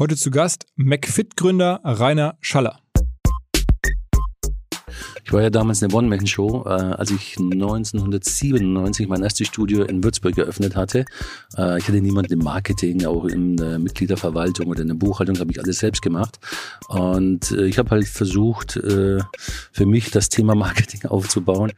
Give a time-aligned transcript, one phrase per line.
[0.00, 2.78] Heute zu Gast McFit-Gründer Rainer Schaller.
[5.24, 10.38] Ich war ja damals eine One-Man-Show, äh, als ich 1997 mein erstes Studio in Würzburg
[10.38, 11.04] eröffnet hatte.
[11.56, 15.50] Äh, ich hatte niemanden im Marketing, auch in der Mitgliederverwaltung oder in der Buchhaltung, habe
[15.50, 16.38] ich alles selbst gemacht.
[16.86, 19.18] Und äh, ich habe halt versucht, äh,
[19.72, 21.72] für mich das Thema Marketing aufzubauen.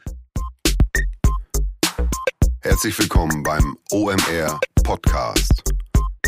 [2.61, 5.63] Herzlich willkommen beim OMR Podcast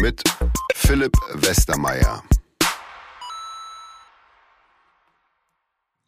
[0.03, 0.25] mit
[0.75, 2.25] Philipp Westermeier.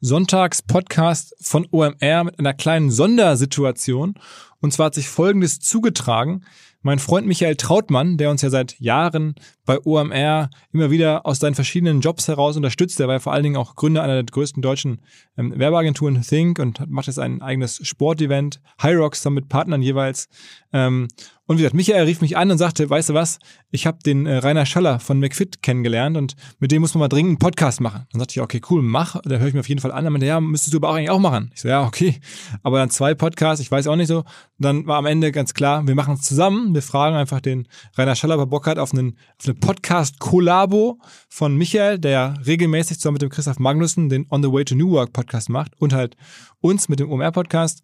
[0.00, 4.14] Sonntags-Podcast von OMR mit einer kleinen Sondersituation.
[4.60, 6.44] Und zwar hat sich Folgendes zugetragen.
[6.82, 11.54] Mein Freund Michael Trautmann, der uns ja seit Jahren bei OMR immer wieder aus seinen
[11.54, 14.60] verschiedenen Jobs heraus unterstützt, der war ja vor allen Dingen auch Gründer einer der größten
[14.60, 15.00] deutschen
[15.38, 20.28] ähm, Werbeagenturen Think und macht jetzt ein eigenes Sportevent, High Rocks, mit Partnern jeweils.
[20.72, 21.08] Ähm,
[21.46, 23.38] und wie gesagt, Michael rief mich an und sagte, weißt du was,
[23.70, 27.08] ich habe den äh, Rainer Schaller von McFit kennengelernt und mit dem muss man mal
[27.08, 28.06] dringend einen Podcast machen.
[28.12, 30.04] Dann sagte ich, okay, cool, mach, da höre ich mir auf jeden Fall an.
[30.04, 31.50] Dann meinte, ja, müsstest du aber auch eigentlich auch machen.
[31.52, 32.18] Ich so, ja, okay.
[32.62, 34.24] Aber dann zwei Podcasts, ich weiß auch nicht so.
[34.58, 36.72] Dann war am Ende ganz klar, wir machen es zusammen.
[36.72, 40.98] Wir fragen einfach den Rainer Schaller, ob er Bock hat auf, einen, auf eine Podcast-Kollabo
[41.28, 44.74] von Michael, der ja regelmäßig zusammen mit dem Christoph Magnussen den On the Way to
[44.76, 46.16] New Work Podcast macht und halt
[46.62, 47.82] uns mit dem OMR-Podcast.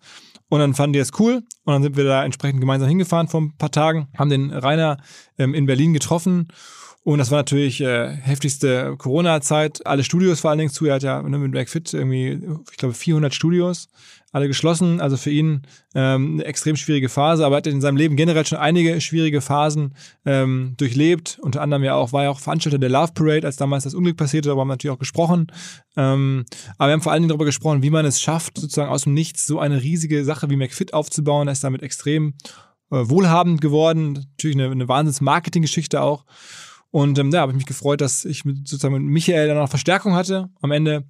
[0.50, 3.40] Und dann fanden die das cool und dann sind wir da entsprechend gemeinsam hingefahren vor
[3.40, 4.98] ein paar Tagen, haben den Rainer
[5.38, 6.48] ähm, in Berlin getroffen
[7.02, 9.86] und das war natürlich äh, heftigste Corona-Zeit.
[9.86, 10.84] Alle Studios vor allen Dingen zu.
[10.84, 13.88] Er hat ja ne, mit McFit irgendwie, ich glaube, 400 Studios,
[14.32, 15.00] alle geschlossen.
[15.00, 15.62] Also für ihn
[15.94, 17.44] ähm, eine extrem schwierige Phase.
[17.44, 21.38] Aber er hat in seinem Leben generell schon einige schwierige Phasen ähm, durchlebt.
[21.42, 24.16] Unter anderem ja auch, war ja auch Veranstalter der Love Parade, als damals das Unglück
[24.16, 24.48] passierte.
[24.48, 25.48] Darüber haben wir natürlich auch gesprochen.
[25.96, 26.44] Ähm,
[26.78, 29.14] aber wir haben vor allen Dingen darüber gesprochen, wie man es schafft, sozusagen aus dem
[29.14, 31.48] Nichts so eine riesige Sache wie McFit aufzubauen.
[31.48, 32.34] Er ist damit extrem
[32.90, 34.12] äh, wohlhabend geworden.
[34.12, 36.24] Natürlich eine, eine Wahnsinns-Marketing-Geschichte auch.
[36.92, 39.68] Und ähm, ja, habe ich mich gefreut, dass ich mit, sozusagen mit Michael dann noch
[39.68, 40.50] Verstärkung hatte.
[40.60, 41.04] Am Ende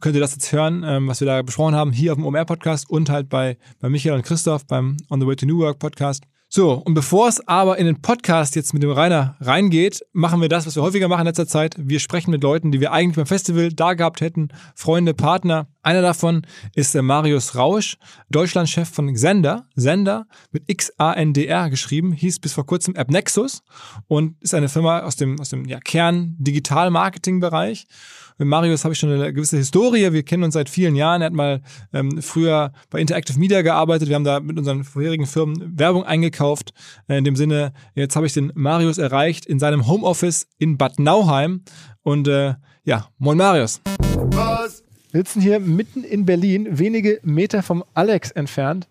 [0.00, 2.88] könnt ihr das jetzt hören, ähm, was wir da besprochen haben, hier auf dem OMR-Podcast
[2.88, 6.24] und halt bei, bei Michael und Christoph beim On the Way to New Work Podcast.
[6.56, 10.48] So, und bevor es aber in den Podcast jetzt mit dem Rainer reingeht, machen wir
[10.48, 11.74] das, was wir häufiger machen in letzter Zeit.
[11.76, 15.66] Wir sprechen mit Leuten, die wir eigentlich beim Festival da gehabt hätten, Freunde, Partner.
[15.82, 17.96] Einer davon ist der Marius Rausch,
[18.30, 19.66] Deutschlandchef von Xender.
[19.74, 23.64] Xender mit X-A-N-D-R geschrieben, hieß bis vor kurzem AppNexus
[24.06, 27.88] und ist eine Firma aus dem, aus dem ja, Kern-Digital-Marketing-Bereich.
[28.36, 30.12] Mit Marius habe ich schon eine gewisse Historie.
[30.12, 31.22] Wir kennen uns seit vielen Jahren.
[31.22, 31.60] Er hat mal
[31.92, 34.08] ähm, früher bei Interactive Media gearbeitet.
[34.08, 36.74] Wir haben da mit unseren vorherigen Firmen Werbung eingekauft.
[37.06, 40.98] Äh, in dem Sinne, jetzt habe ich den Marius erreicht in seinem Homeoffice in Bad
[40.98, 41.62] Nauheim.
[42.02, 43.80] Und äh, ja, moin Marius.
[44.08, 44.82] Was?
[45.12, 48.88] Wir sitzen hier mitten in Berlin, wenige Meter vom Alex entfernt.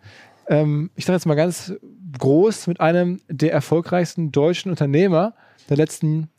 [0.47, 1.73] Ähm, ich sage jetzt mal ganz
[2.17, 5.33] groß mit einem der erfolgreichsten deutschen Unternehmer
[5.69, 6.29] der letzten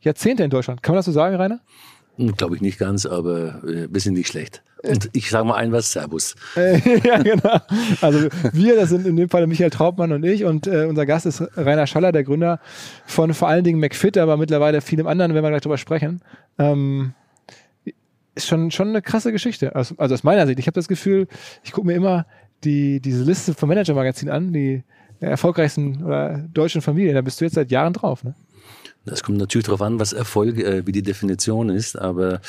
[0.00, 0.84] Jahrzehnte in Deutschland.
[0.84, 1.60] Kann man das so sagen, Rainer?
[2.16, 4.62] Hm, Glaube ich nicht ganz, aber äh, wir sind nicht schlecht.
[4.82, 6.34] Und ich sage mal ein was, Servus.
[6.56, 7.60] ja, genau.
[8.00, 11.26] Also wir, das sind in dem Fall Michael Traubmann und ich und äh, unser Gast
[11.26, 12.60] ist Rainer Schaller, der Gründer
[13.06, 16.20] von vor allen Dingen McFit, aber mittlerweile vielem anderen, wenn wir gleich drüber sprechen.
[16.58, 17.14] Ähm,
[18.36, 19.74] ist schon, schon eine krasse Geschichte.
[19.74, 20.58] Also, also aus meiner Sicht.
[20.58, 21.26] Ich habe das Gefühl,
[21.64, 22.26] ich gucke mir immer
[22.64, 24.84] die, diese Liste vom Manager-Magazin an, die
[25.20, 27.14] erfolgreichsten oder deutschen Familien.
[27.14, 28.34] Da bist du jetzt seit Jahren drauf, ne?
[29.06, 31.96] Das kommt natürlich darauf an, was Erfolg, äh, wie die Definition ist.
[31.96, 32.40] Aber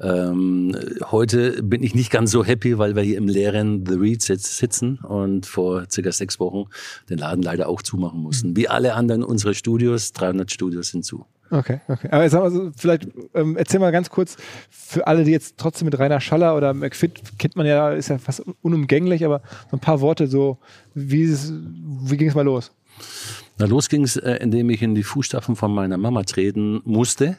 [0.00, 0.74] ähm,
[1.10, 4.98] heute bin ich nicht ganz so happy, weil wir hier im leeren The Read sitzen
[4.98, 6.70] und vor circa sechs Wochen
[7.10, 8.56] den Laden leider auch zumachen mussten.
[8.56, 11.26] Wie alle anderen unserer Studios, 300 Studios sind zu.
[11.50, 12.08] Okay, okay.
[12.10, 14.36] Aber jetzt haben wir so, vielleicht ähm, erzähl mal ganz kurz
[14.70, 18.18] für alle, die jetzt trotzdem mit Rainer Schaller oder McFit kennt man ja, ist ja
[18.18, 19.40] fast unumgänglich, aber
[19.70, 20.58] so ein paar Worte so,
[20.94, 22.70] wie, wie ging es mal los?
[23.58, 27.36] Na, los ging es, äh, indem ich in die Fußstapfen von meiner Mama treten musste.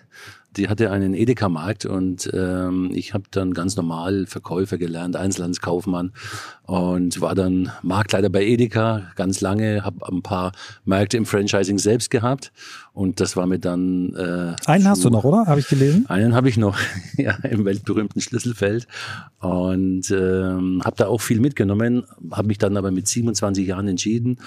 [0.58, 6.12] Die hatte einen Edeka-Markt und ähm, ich habe dann ganz normal Verkäufer gelernt, Einzelhandelskaufmann
[6.64, 10.52] und war dann Marktleiter bei Edeka ganz lange, habe ein paar
[10.86, 12.52] Märkte im Franchising selbst gehabt
[12.94, 14.16] und das war mir dann...
[14.16, 15.46] Äh, einen hast du noch, oder?
[15.46, 16.10] Habe ich gelesen?
[16.10, 16.80] Einen habe ich noch,
[17.18, 18.88] ja, im weltberühmten Schlüsselfeld
[19.40, 24.40] und ähm, habe da auch viel mitgenommen, habe mich dann aber mit 27 Jahren entschieden,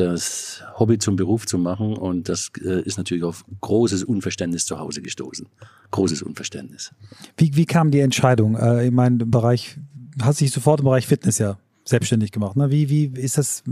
[0.00, 1.96] das Hobby zum Beruf zu machen.
[1.96, 5.46] Und das äh, ist natürlich auf großes Unverständnis zu Hause gestoßen.
[5.90, 6.92] Großes Unverständnis.
[7.36, 8.56] Wie, wie kam die Entscheidung?
[8.56, 9.78] Äh, ich meine, im Bereich,
[10.22, 12.56] hast sich sofort im Bereich Fitness ja selbstständig gemacht.
[12.56, 12.70] Ne?
[12.70, 13.62] Wie, wie ist das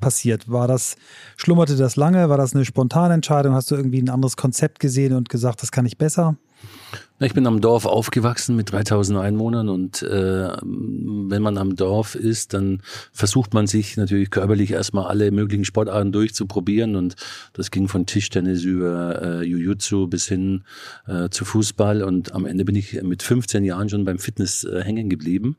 [0.00, 0.50] passiert?
[0.50, 0.96] War das,
[1.36, 2.28] schlummerte das lange?
[2.28, 3.54] War das eine spontane Entscheidung?
[3.54, 6.36] Hast du irgendwie ein anderes Konzept gesehen und gesagt, das kann ich besser?
[7.20, 12.54] Ich bin am Dorf aufgewachsen mit 3000 Einwohnern und äh, wenn man am Dorf ist,
[12.54, 12.82] dann
[13.12, 17.14] versucht man sich natürlich körperlich erstmal alle möglichen Sportarten durchzuprobieren und
[17.52, 20.64] das ging von Tischtennis über äh, Jiu-Jitsu bis hin
[21.06, 24.82] äh, zu Fußball und am Ende bin ich mit 15 Jahren schon beim Fitness äh,
[24.82, 25.56] hängen geblieben,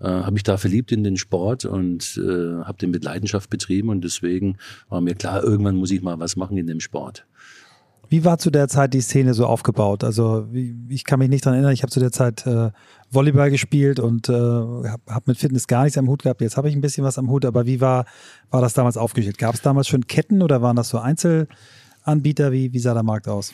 [0.00, 3.90] äh, habe mich da verliebt in den Sport und äh, habe den mit Leidenschaft betrieben
[3.90, 4.56] und deswegen
[4.88, 7.26] war mir klar, irgendwann muss ich mal was machen in dem Sport.
[8.08, 10.04] Wie war zu der Zeit die Szene so aufgebaut?
[10.04, 10.46] Also
[10.88, 12.70] ich kann mich nicht daran erinnern, ich habe zu der Zeit äh,
[13.10, 16.40] Volleyball gespielt und äh, habe hab mit Fitness gar nichts am Hut gehabt.
[16.40, 18.04] Jetzt habe ich ein bisschen was am Hut, aber wie war,
[18.50, 19.38] war das damals aufgestellt?
[19.38, 22.52] Gab es damals schon Ketten oder waren das so Einzelanbieter?
[22.52, 23.52] Wie, wie sah der Markt aus?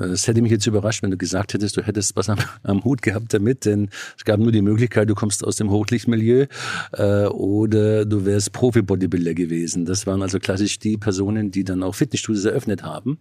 [0.00, 3.02] Es hätte mich jetzt überrascht, wenn du gesagt hättest, du hättest was am, am, Hut
[3.02, 6.46] gehabt damit, denn es gab nur die Möglichkeit, du kommst aus dem Hochlichtmilieu
[6.92, 9.84] äh, oder du wärst Profi-Bodybuilder gewesen.
[9.84, 13.18] Das waren also klassisch die Personen, die dann auch Fitnessstudios eröffnet haben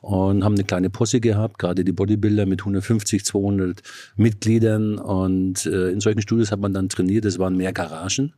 [0.00, 3.82] und haben eine kleine Posse gehabt, gerade die Bodybuilder mit 150, 200
[4.16, 8.32] Mitgliedern und äh, in solchen Studios hat man dann trainiert, es waren mehr Garagen.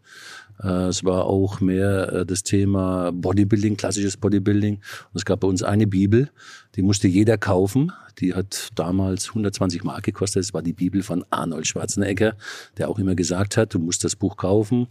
[0.63, 4.75] Äh, es war auch mehr äh, das Thema Bodybuilding, klassisches Bodybuilding.
[4.75, 6.31] Und es gab bei uns eine Bibel,
[6.75, 7.93] die musste jeder kaufen.
[8.19, 10.43] Die hat damals 120 Mark gekostet.
[10.43, 12.37] Das war die Bibel von Arnold Schwarzenegger,
[12.77, 14.89] der auch immer gesagt hat, du musst das Buch kaufen,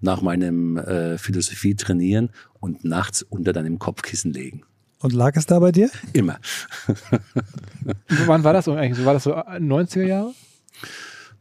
[0.00, 4.62] nach meinem äh, Philosophie trainieren und nachts unter deinem Kopfkissen legen.
[5.02, 5.90] Und lag es da bei dir?
[6.12, 6.38] Immer.
[8.26, 9.04] Wann war das eigentlich?
[9.04, 10.34] War das so 90er Jahre?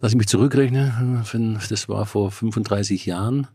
[0.02, 1.26] Lass ich mich zurückrechnen,
[1.70, 3.48] das war vor 35 Jahren,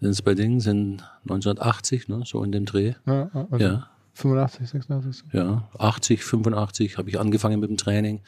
[0.00, 2.94] wenn es bei Dingen sind 1980, ne, so in dem Dreh.
[3.04, 3.90] Ja, also ja.
[4.14, 5.24] 85, 86.
[5.32, 8.20] Ja, 80, 85 habe ich angefangen mit dem Training.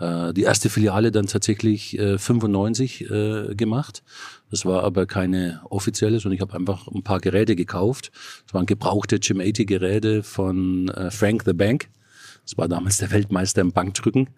[0.00, 4.02] Äh, die erste Filiale dann tatsächlich äh, 95 äh, gemacht.
[4.50, 8.10] Das war aber keine offizielle, sondern ich habe einfach ein paar Geräte gekauft.
[8.46, 11.88] Das waren gebrauchte Gym 80 Geräte von äh, Frank the Bank.
[12.44, 14.28] Das war damals der Weltmeister im Bankdrücken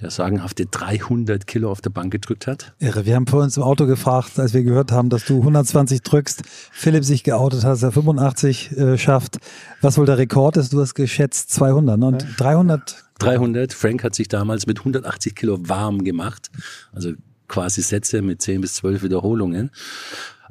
[0.00, 2.72] der sagenhafte 300 Kilo auf der Bank gedrückt hat.
[2.78, 3.04] Irre.
[3.04, 6.42] Wir haben vor uns im Auto gefragt, als wir gehört haben, dass du 120 drückst.
[6.72, 9.38] Philipp sich geoutet hat, dass er 85 äh, schafft.
[9.80, 10.72] Was wohl der Rekord ist?
[10.72, 12.06] Du hast geschätzt 200 ne?
[12.06, 13.04] und 300.
[13.18, 13.72] 300.
[13.72, 16.50] Frank hat sich damals mit 180 Kilo warm gemacht.
[16.92, 17.12] Also
[17.48, 19.70] quasi Sätze mit 10 bis 12 Wiederholungen.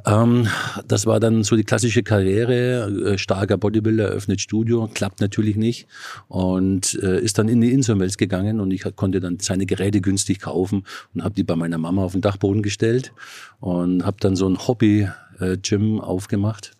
[0.05, 0.47] Ähm,
[0.87, 3.13] das war dann so die klassische Karriere.
[3.13, 5.87] Äh, starker Bodybuilder, eröffnet Studio, klappt natürlich nicht
[6.27, 10.39] und äh, ist dann in die Insolvenz gegangen und ich konnte dann seine Geräte günstig
[10.39, 13.13] kaufen und habe die bei meiner Mama auf den Dachboden gestellt
[13.59, 16.71] und habe dann so ein Hobby-Gym äh, aufgemacht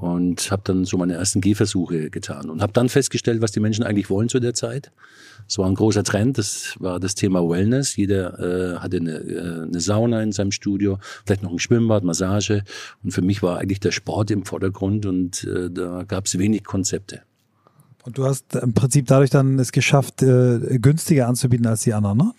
[0.00, 3.84] und habe dann so meine ersten Gehversuche getan und habe dann festgestellt, was die Menschen
[3.84, 4.92] eigentlich wollen zu der Zeit.
[5.46, 7.96] Es war ein großer Trend, das war das Thema Wellness.
[7.96, 12.64] Jeder äh, hatte eine, äh, eine Sauna in seinem Studio, vielleicht noch ein Schwimmbad, Massage
[13.02, 16.64] und für mich war eigentlich der Sport im Vordergrund und äh, da gab es wenig
[16.64, 17.22] Konzepte.
[18.02, 22.16] Und du hast im Prinzip dadurch dann es geschafft, äh, günstiger anzubieten als die anderen,
[22.16, 22.32] ne?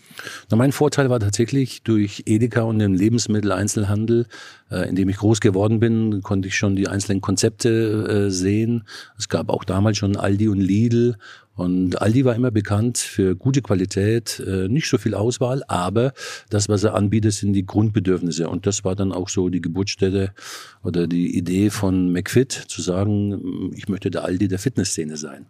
[0.49, 4.25] Na, mein Vorteil war tatsächlich durch Edeka und den Lebensmitteleinzelhandel,
[4.71, 8.85] äh, in dem ich groß geworden bin, konnte ich schon die einzelnen Konzepte äh, sehen.
[9.19, 11.17] Es gab auch damals schon Aldi und Lidl
[11.61, 16.13] und Aldi war immer bekannt für gute Qualität, äh, nicht so viel Auswahl, aber
[16.49, 18.49] das, was er anbietet, sind die Grundbedürfnisse.
[18.49, 20.33] Und das war dann auch so die Geburtsstätte
[20.83, 25.45] oder die Idee von McFit, zu sagen, ich möchte der Aldi der Fitnessszene sein.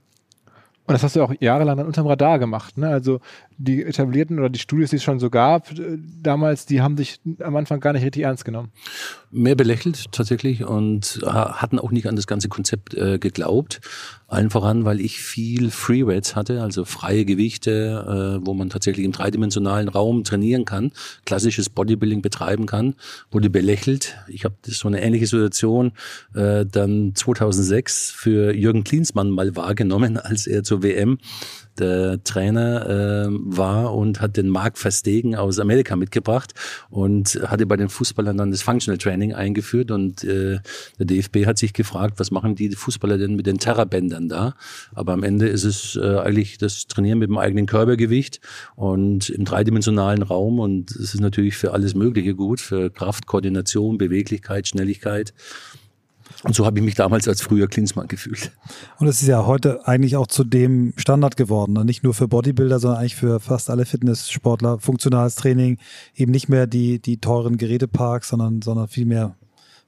[0.88, 2.78] Und das hast du auch jahrelang dann unterm Radar gemacht.
[2.78, 2.90] Ne?
[2.90, 3.22] Also
[3.58, 7.22] die etablierten oder die Studios, die es schon so gab, äh, damals, die haben sich
[7.40, 8.72] am Anfang gar nicht richtig ernst genommen.
[9.30, 13.80] Mehr belächelt tatsächlich und hatten auch nicht an das ganze Konzept äh, geglaubt.
[14.32, 19.12] Allen voran, weil ich viel Freeweights hatte, also freie Gewichte, äh, wo man tatsächlich im
[19.12, 20.92] dreidimensionalen Raum trainieren kann,
[21.26, 22.96] klassisches Bodybuilding betreiben kann,
[23.30, 24.16] wurde belächelt.
[24.30, 25.92] Ich habe so eine ähnliche Situation
[26.34, 31.18] äh, dann 2006 für Jürgen Klinsmann mal wahrgenommen, als er zur WM
[31.78, 36.54] der Trainer äh, war und hat den Mark Verstegen aus Amerika mitgebracht
[36.90, 40.60] und hatte bei den Fußballern dann das Functional Training eingeführt und äh,
[41.00, 44.56] der DFB hat sich gefragt, was machen die Fußballer denn mit den Terrabändern da?
[44.94, 48.42] Aber am Ende ist es äh, eigentlich das Trainieren mit dem eigenen Körpergewicht
[48.76, 53.98] und im dreidimensionalen Raum und es ist natürlich für alles Mögliche gut, für Kraft, Koordination,
[53.98, 55.34] Beweglichkeit, Schnelligkeit.
[56.44, 58.52] Und so habe ich mich damals als früher Klinsmann gefühlt.
[58.98, 61.74] Und es ist ja heute eigentlich auch zu dem Standard geworden.
[61.86, 64.80] Nicht nur für Bodybuilder, sondern eigentlich für fast alle Fitnesssportler.
[64.80, 65.78] Funktionales Training,
[66.16, 69.06] eben nicht mehr die, die teuren Geräteparks, sondern, sondern viel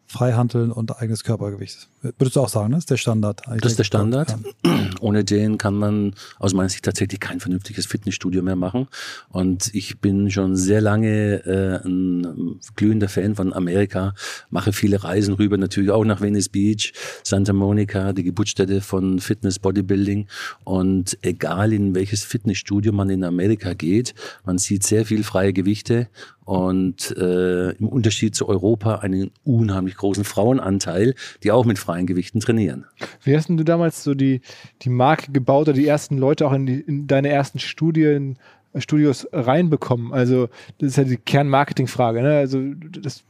[0.06, 1.88] Freihandeln und eigenes Körpergewicht.
[2.03, 2.75] Würdest du auch sagen, ne?
[2.75, 3.41] das ist der Standard?
[3.62, 4.36] Das ist der Standard.
[4.65, 4.89] Ja.
[5.00, 8.88] Ohne den kann man aus meiner Sicht tatsächlich kein vernünftiges Fitnessstudio mehr machen.
[9.29, 14.15] Und ich bin schon sehr lange äh, ein glühender Fan von Amerika,
[14.50, 16.91] mache viele Reisen rüber, natürlich auch nach Venice Beach,
[17.24, 20.27] Santa Monica, die Geburtsstätte von Fitness, Bodybuilding.
[20.65, 24.13] Und egal in welches Fitnessstudio man in Amerika geht,
[24.45, 26.10] man sieht sehr viel freie Gewichte
[26.45, 32.39] und äh, im Unterschied zu Europa einen unheimlich großen Frauenanteil, die auch mit freien Gewichten
[32.39, 32.85] trainieren.
[33.23, 34.41] Wie hast denn du damals so die,
[34.81, 38.38] die Marke gebaut oder die ersten Leute auch in, die, in deine ersten Studien,
[38.75, 40.13] Studios reinbekommen?
[40.13, 42.21] Also das ist ja die Kernmarketingfrage.
[42.21, 42.38] Ne?
[42.38, 42.59] Also
[43.01, 43.23] das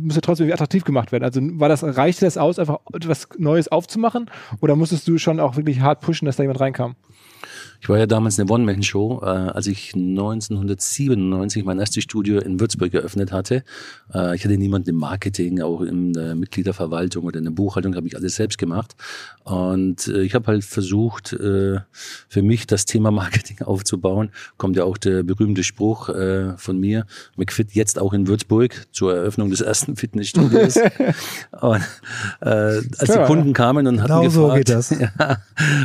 [0.00, 1.24] muss ja trotzdem attraktiv gemacht werden.
[1.24, 4.30] Also war das, reichte das aus, einfach etwas Neues aufzumachen?
[4.60, 6.96] Oder musstest du schon auch wirklich hart pushen, dass da jemand reinkam?
[7.80, 12.92] Ich war ja damals eine One-Man-Show, äh, als ich 1997 mein erstes Studio in Würzburg
[12.92, 13.64] eröffnet hatte.
[14.12, 18.06] Äh, ich hatte niemanden im Marketing, auch in der Mitgliederverwaltung oder in der Buchhaltung, habe
[18.06, 18.94] ich alles selbst gemacht.
[19.44, 21.80] Und äh, ich habe halt versucht, äh,
[22.28, 24.30] für mich das Thema Marketing aufzubauen.
[24.58, 27.06] Kommt ja auch der berühmte Spruch äh, von mir,
[27.36, 30.76] McFit jetzt auch in Würzburg zur Eröffnung des ersten Fitnessstudios.
[31.60, 31.80] und,
[32.40, 34.94] äh, als Klar, die Kunden kamen und genau hatten gefragt, so.
[35.00, 35.38] Ja,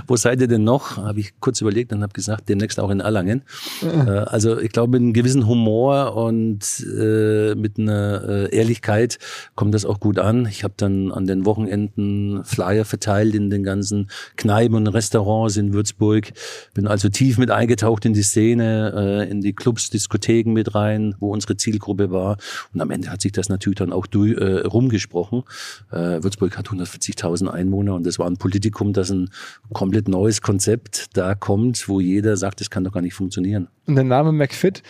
[0.08, 0.98] wo seid ihr denn noch?
[0.98, 3.44] Habe ich kurz überlegt, überlegt und habe gesagt, demnächst auch in Erlangen.
[3.82, 4.08] Mhm.
[4.08, 6.64] Äh, also ich glaube, mit einem gewissen Humor und
[7.00, 9.18] äh, mit einer äh, Ehrlichkeit
[9.56, 10.48] kommt das auch gut an.
[10.48, 15.74] Ich habe dann an den Wochenenden Flyer verteilt in den ganzen Kneipen und Restaurants in
[15.74, 16.32] Würzburg.
[16.74, 21.16] Bin also tief mit eingetaucht in die Szene, äh, in die Clubs, Diskotheken mit rein,
[21.20, 22.38] wo unsere Zielgruppe war.
[22.74, 25.44] Und am Ende hat sich das natürlich dann auch durch, äh, rumgesprochen.
[25.92, 29.30] Äh, Würzburg hat 140.000 Einwohner und das war ein Politikum, das ein
[29.74, 33.68] komplett neues Konzept da kommt kommt, wo jeder sagt, das kann doch gar nicht funktionieren.
[33.88, 34.84] Und der Name McFit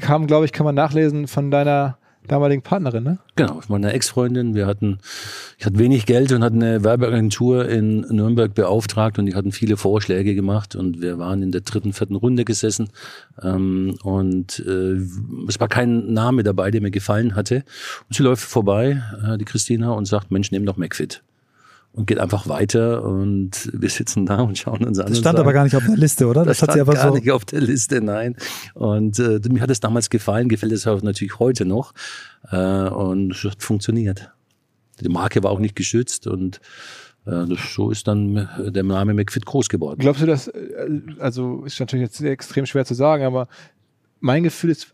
[0.00, 3.18] kam, glaube ich, kann man nachlesen von deiner damaligen Partnerin, ne?
[3.36, 4.56] Genau, meiner Ex-Freundin.
[4.56, 4.98] Wir hatten,
[5.58, 9.76] ich hatte wenig Geld und hatte eine Werbeagentur in Nürnberg beauftragt und die hatten viele
[9.76, 12.88] Vorschläge gemacht und wir waren in der dritten, vierten Runde gesessen
[13.40, 14.96] ähm, und äh,
[15.46, 17.62] es war kein Name dabei, der mir gefallen hatte.
[18.08, 21.22] Und sie läuft vorbei, äh, die Christina, und sagt, Mensch, nimm doch McFit
[21.96, 25.08] und geht einfach weiter und wir sitzen da und schauen uns an.
[25.08, 26.44] Das stand aber gar nicht auf der Liste, oder?
[26.44, 28.36] Das, das hat sie aber gar so nicht auf der Liste, nein.
[28.74, 31.94] Und äh, mir hat es damals gefallen, gefällt es auch natürlich heute noch
[32.52, 34.30] äh, und es hat funktioniert.
[35.00, 36.60] Die Marke war auch nicht geschützt und
[37.24, 39.98] äh, das, so ist dann der Name McFit groß geworden.
[39.98, 43.48] Glaubst du, dass, äh, also ist natürlich jetzt extrem schwer zu sagen, aber
[44.20, 44.92] mein Gefühl ist,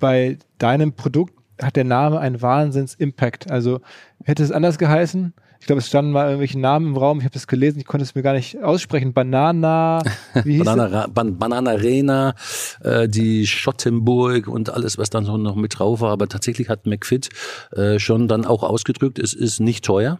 [0.00, 3.50] bei deinem Produkt hat der Name einen Wahnsinns-Impact.
[3.50, 3.80] Also
[4.24, 7.34] hätte es anders geheißen, ich glaube, es standen mal irgendwelche Namen im Raum, ich habe
[7.34, 9.12] das gelesen, ich konnte es mir gar nicht aussprechen.
[9.12, 10.02] Banana,
[10.44, 12.34] wie hieß Banana, Ban Banana Arena,
[12.82, 16.12] äh, die Schottenburg und alles, was dann so noch mit drauf war.
[16.12, 17.28] Aber tatsächlich hat McFit
[17.72, 20.18] äh, schon dann auch ausgedrückt, es ist nicht teuer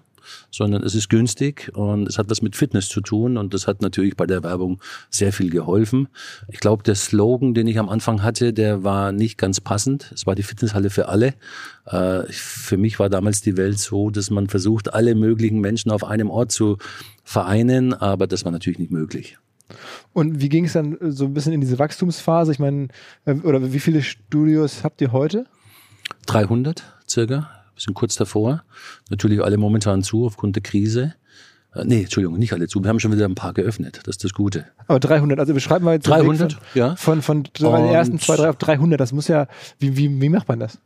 [0.51, 3.83] sondern es ist günstig und es hat was mit Fitness zu tun und das hat
[3.83, 4.81] natürlich bei der Werbung
[5.11, 6.09] sehr viel geholfen.
[6.49, 10.11] Ich glaube, der Slogan, den ich am Anfang hatte, der war nicht ganz passend.
[10.15, 11.35] Es war die Fitnesshalle für alle.
[11.87, 16.05] Äh, für mich war damals die Welt so, dass man versucht, alle möglichen Menschen auf
[16.05, 16.79] einem Ort zu
[17.25, 19.39] vereinen, aber das war natürlich nicht möglich.
[20.13, 22.53] Und wie ging es dann so ein bisschen in diese Wachstumsphase?
[22.53, 22.89] Ich meine,
[23.27, 25.47] äh, oder wie viele Studios habt ihr heute?
[26.27, 27.58] 300 circa.
[27.79, 28.65] Wir sind kurz davor.
[29.09, 31.15] Natürlich alle momentan zu aufgrund der Krise.
[31.73, 32.83] Äh, nee, Entschuldigung, nicht alle zu.
[32.83, 34.01] Wir haben schon wieder ein paar geöffnet.
[34.03, 34.67] Das ist das Gute.
[34.89, 36.97] Aber 300, also beschreiben wir jetzt 300, von, ja.
[36.97, 38.99] Von, von, von den ersten zwei, drei auf 300.
[38.99, 39.47] Das muss ja,
[39.79, 40.81] wie, wie, wie macht man das?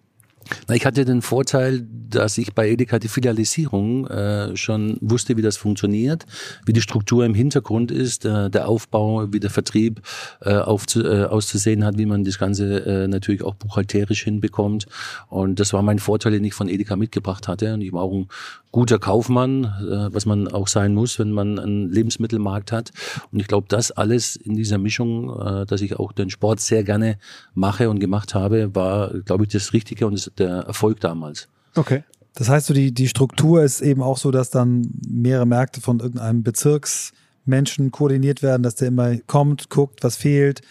[0.68, 5.42] Na, ich hatte den Vorteil, dass ich bei Edeka die Filialisierung äh, schon wusste, wie
[5.42, 6.26] das funktioniert,
[6.66, 10.02] wie die Struktur im Hintergrund ist, äh, der Aufbau, wie der Vertrieb
[10.40, 14.86] äh, aufzu, äh, auszusehen hat, wie man das Ganze äh, natürlich auch buchhalterisch hinbekommt.
[15.28, 17.74] Und das war mein Vorteil, den ich von Edeka mitgebracht hatte.
[17.74, 18.28] Und ich war auch ein
[18.72, 22.90] guter Kaufmann, äh, was man auch sein muss, wenn man einen Lebensmittelmarkt hat.
[23.30, 26.82] Und ich glaube, das alles in dieser Mischung, äh, dass ich auch den Sport sehr
[26.82, 27.18] gerne
[27.54, 31.48] mache und gemacht habe, war, glaube ich, das Richtige und das, der Erfolg damals.
[31.74, 32.04] Okay.
[32.34, 36.00] Das heißt, so die, die Struktur ist eben auch so, dass dann mehrere Märkte von
[36.00, 40.62] irgendeinem Bezirksmenschen koordiniert werden, dass der immer kommt, guckt, was fehlt,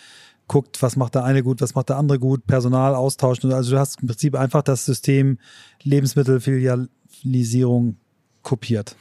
[0.48, 3.46] guckt, was macht der eine gut, was macht der andere gut, Personal austauscht.
[3.46, 5.38] Also du hast im Prinzip einfach das System
[5.84, 6.88] Lebensmittelfilial
[7.22, 7.98] Digitalisierung
[8.44, 8.96] kopiert.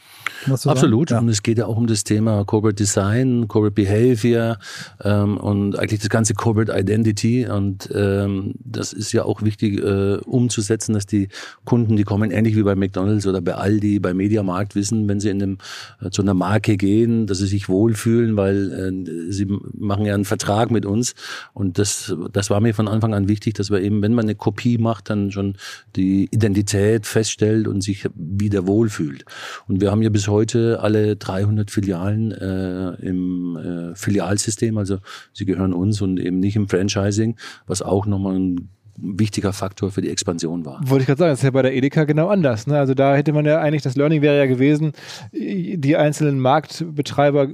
[0.47, 1.11] Absolut.
[1.11, 1.19] Ja.
[1.19, 4.59] Und es geht ja auch um das Thema Corporate Design, Corporate Behavior
[5.03, 7.47] ähm, und eigentlich das ganze Corporate Identity.
[7.47, 11.29] Und ähm, das ist ja auch wichtig äh, umzusetzen, dass die
[11.65, 15.29] Kunden, die kommen ähnlich wie bei McDonalds oder bei Aldi, bei Mediamarkt wissen, wenn sie
[15.29, 15.59] in dem,
[16.01, 19.47] äh, zu einer Marke gehen, dass sie sich wohlfühlen, weil äh, sie
[19.79, 21.15] machen ja einen Vertrag mit uns.
[21.53, 24.35] Und das, das war mir von Anfang an wichtig, dass wir eben, wenn man eine
[24.35, 25.57] Kopie macht, dann schon
[25.97, 29.25] die Identität feststellt und sich wieder wohlfühlt.
[29.69, 34.99] Und wir haben ja bis heute alle 300 Filialen äh, im äh, Filialsystem, also
[35.33, 38.69] sie gehören uns und eben nicht im Franchising, was auch nochmal ein
[39.03, 40.81] wichtiger Faktor für die Expansion war.
[40.85, 42.67] Wollte ich gerade sagen, das ist ja bei der Edeka genau anders.
[42.67, 42.79] Ne?
[42.79, 44.93] Also da hätte man ja eigentlich, das Learning wäre ja gewesen,
[45.33, 47.49] die einzelnen Marktbetreiber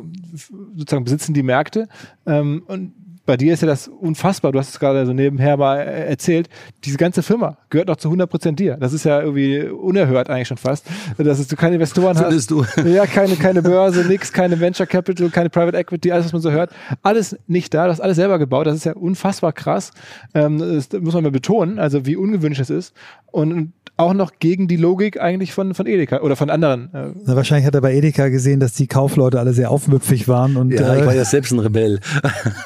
[0.75, 1.88] sozusagen besitzen die Märkte
[2.26, 2.95] ähm, und
[3.26, 6.49] bei dir ist ja das unfassbar, du hast es gerade so nebenher mal äh, erzählt,
[6.85, 8.76] diese ganze Firma gehört doch zu 100% dir.
[8.76, 10.87] Das ist ja irgendwie unerhört eigentlich schon fast,
[11.18, 12.76] dass du keine Investoren Findest hast.
[12.76, 12.83] du?
[12.87, 16.52] Ja, keine, keine Börse, nix, keine Venture Capital, keine Private Equity, alles, was man so
[16.52, 16.71] hört.
[17.02, 19.90] Alles nicht da, du hast alles selber gebaut, das ist ja unfassbar krass.
[20.35, 22.95] Ähm, das muss man mal betonen, also wie ungewöhnlich das ist.
[23.33, 26.93] Und auch noch gegen die Logik eigentlich von, von Edeka oder von anderen.
[26.93, 27.12] Äh.
[27.25, 30.57] Na, wahrscheinlich hat er bei Edeka gesehen, dass die Kaufleute alle sehr aufmüpfig waren.
[30.57, 32.00] Und, ja, äh, ich war ja selbst ein Rebell.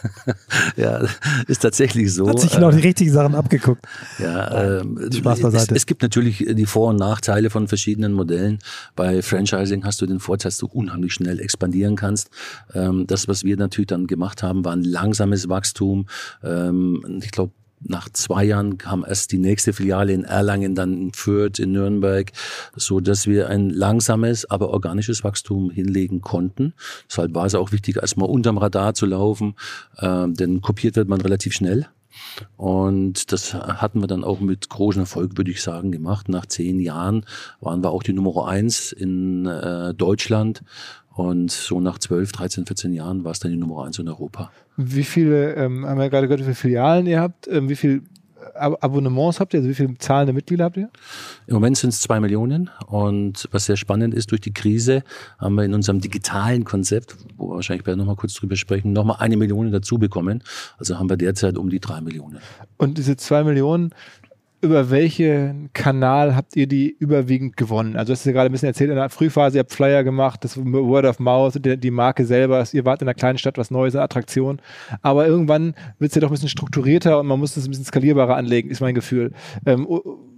[0.77, 1.03] ja,
[1.47, 2.29] ist tatsächlich so.
[2.29, 3.85] Hat sich genau die richtigen Sachen abgeguckt.
[4.19, 5.75] Ja, äh, Spaß beiseite.
[5.75, 8.59] Es, es gibt natürlich die Vor- und Nachteile von verschiedenen Modellen.
[8.97, 12.31] Bei Franchising hast du den Vorteil, dass du unheimlich schnell expandieren kannst.
[12.75, 16.07] Ähm, das, was wir natürlich dann gemacht haben, war ein langsames Wachstum.
[16.43, 21.13] Ähm, ich glaube, nach zwei Jahren kam erst die nächste Filiale in Erlangen, dann in
[21.13, 22.31] Fürth, in Nürnberg,
[22.77, 26.75] so dass wir ein langsames, aber organisches Wachstum hinlegen konnten.
[27.09, 29.55] Deshalb war es auch wichtig, erstmal unterm Radar zu laufen,
[29.97, 31.87] äh, denn kopiert wird man relativ schnell.
[32.57, 36.29] Und das hatten wir dann auch mit großem Erfolg, würde ich sagen, gemacht.
[36.29, 37.25] Nach zehn Jahren
[37.61, 40.63] waren wir auch die Nummer eins in äh, Deutschland
[41.29, 44.51] und so nach 12, 13, 14 Jahren war es dann die Nummer eins in Europa.
[44.77, 47.49] Wie viele, ähm, haben wir gerade gehört, wie viele Filialen ihr habt?
[47.49, 48.03] Ähm, wie viele
[48.55, 49.61] Ab Abonnements habt ihr?
[49.61, 50.91] Also wie viele zahlende Mitglieder habt ihr?
[51.47, 52.71] Im Moment sind es zwei Millionen.
[52.87, 55.03] Und was sehr spannend ist, durch die Krise
[55.39, 59.17] haben wir in unserem digitalen Konzept, wo wir wahrscheinlich noch mal kurz drüber sprechen, nochmal
[59.21, 60.43] eine Million dazu bekommen.
[60.79, 62.39] Also haben wir derzeit um die drei Millionen.
[62.77, 63.91] Und diese zwei Millionen,
[64.63, 67.97] über welchen Kanal habt ihr die überwiegend gewonnen?
[67.97, 70.45] Also, das hast du gerade ein bisschen erzählt, in der Frühphase, ihr habt Flyer gemacht,
[70.45, 73.95] das Word of Mouth, die, Marke selber, ihr wart in einer kleinen Stadt, was Neues,
[73.95, 74.61] eine Attraktion.
[75.03, 77.85] Aber irgendwann wird es ja doch ein bisschen strukturierter und man muss es ein bisschen
[77.85, 79.33] skalierbarer anlegen, ist mein Gefühl.
[79.67, 79.87] Ähm,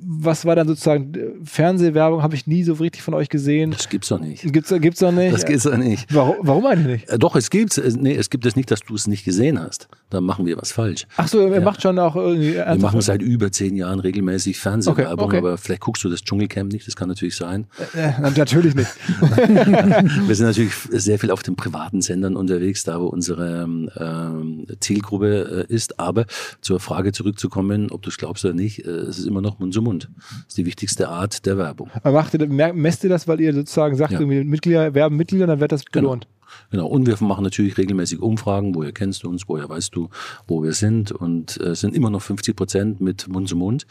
[0.04, 1.12] was war dann sozusagen
[1.44, 2.22] Fernsehwerbung?
[2.22, 3.70] Habe ich nie so richtig von euch gesehen.
[3.70, 4.52] Das gibt's doch nicht.
[4.52, 5.32] Gibt's, gibt's doch nicht.
[5.32, 6.12] Das gibt's doch nicht.
[6.12, 7.08] Warum, warum eigentlich nicht?
[7.08, 7.80] Äh, doch, es gibt's.
[7.96, 9.88] Nee, es gibt es nicht, dass du es nicht gesehen hast.
[10.10, 11.06] Dann machen wir was falsch.
[11.16, 11.60] Ach so, ihr ja.
[11.60, 12.54] macht schon auch irgendwie.
[12.54, 15.38] Wir machen seit über zehn Jahren regelmäßig Fernsehwerbung, okay, okay.
[15.38, 16.86] aber vielleicht guckst du das Dschungelcamp nicht.
[16.86, 17.66] Das kann natürlich sein.
[17.94, 18.90] Äh, äh natürlich nicht.
[19.20, 25.66] wir sind natürlich sehr viel auf den privaten Sendern unterwegs, da wo unsere ähm, Zielgruppe
[25.68, 25.98] äh, ist.
[25.98, 26.26] Aber
[26.60, 29.74] zur Frage zurückzukommen, ob du es glaubst oder nicht, äh, es ist immer noch Mund
[29.74, 30.10] zu Mund.
[30.14, 31.90] Das ist die wichtigste Art der Werbung.
[32.02, 34.20] Aber macht ihr, messt ihr das, weil ihr sozusagen sagt, ja.
[34.20, 36.08] Mitglieder werben Mitglieder, dann wird das genau.
[36.08, 36.24] belohnt?
[36.24, 36.41] Genau.
[36.70, 40.08] Genau, und wir machen natürlich regelmäßig Umfragen, woher kennst du uns, woher weißt du,
[40.46, 43.86] wo wir sind und äh, sind immer noch 50 Prozent mit Mund zu Mund.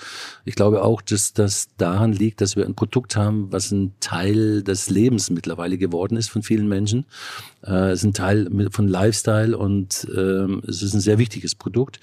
[0.45, 4.63] Ich glaube auch, dass das daran liegt, dass wir ein Produkt haben, was ein Teil
[4.63, 7.05] des Lebens mittlerweile geworden ist von vielen Menschen.
[7.65, 11.99] Äh, es ist ein Teil von Lifestyle und äh, es ist ein sehr wichtiges Produkt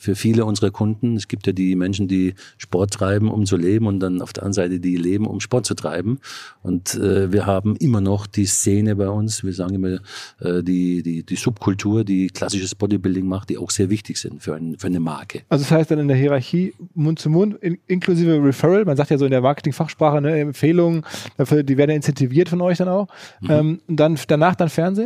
[0.00, 1.16] für viele unserer Kunden.
[1.16, 4.44] Es gibt ja die Menschen, die Sport treiben, um zu leben und dann auf der
[4.44, 6.20] anderen Seite die leben, um Sport zu treiben.
[6.62, 9.98] Und äh, wir haben immer noch die Szene bei uns, wir sagen immer
[10.40, 14.54] äh, die, die, die Subkultur, die klassisches Bodybuilding macht, die auch sehr wichtig sind für,
[14.54, 15.42] ein, für eine Marke.
[15.50, 19.10] Also das heißt dann in der Hierarchie Mund zu Mund, in, inklusive Referral, man sagt
[19.10, 21.02] ja so in der Marketingfachsprache, ne, Empfehlungen,
[21.36, 23.08] dafür, die werden incentiviert von euch dann auch.
[23.42, 23.50] Mhm.
[23.50, 24.99] Ähm, und dann danach dann Fernsehen?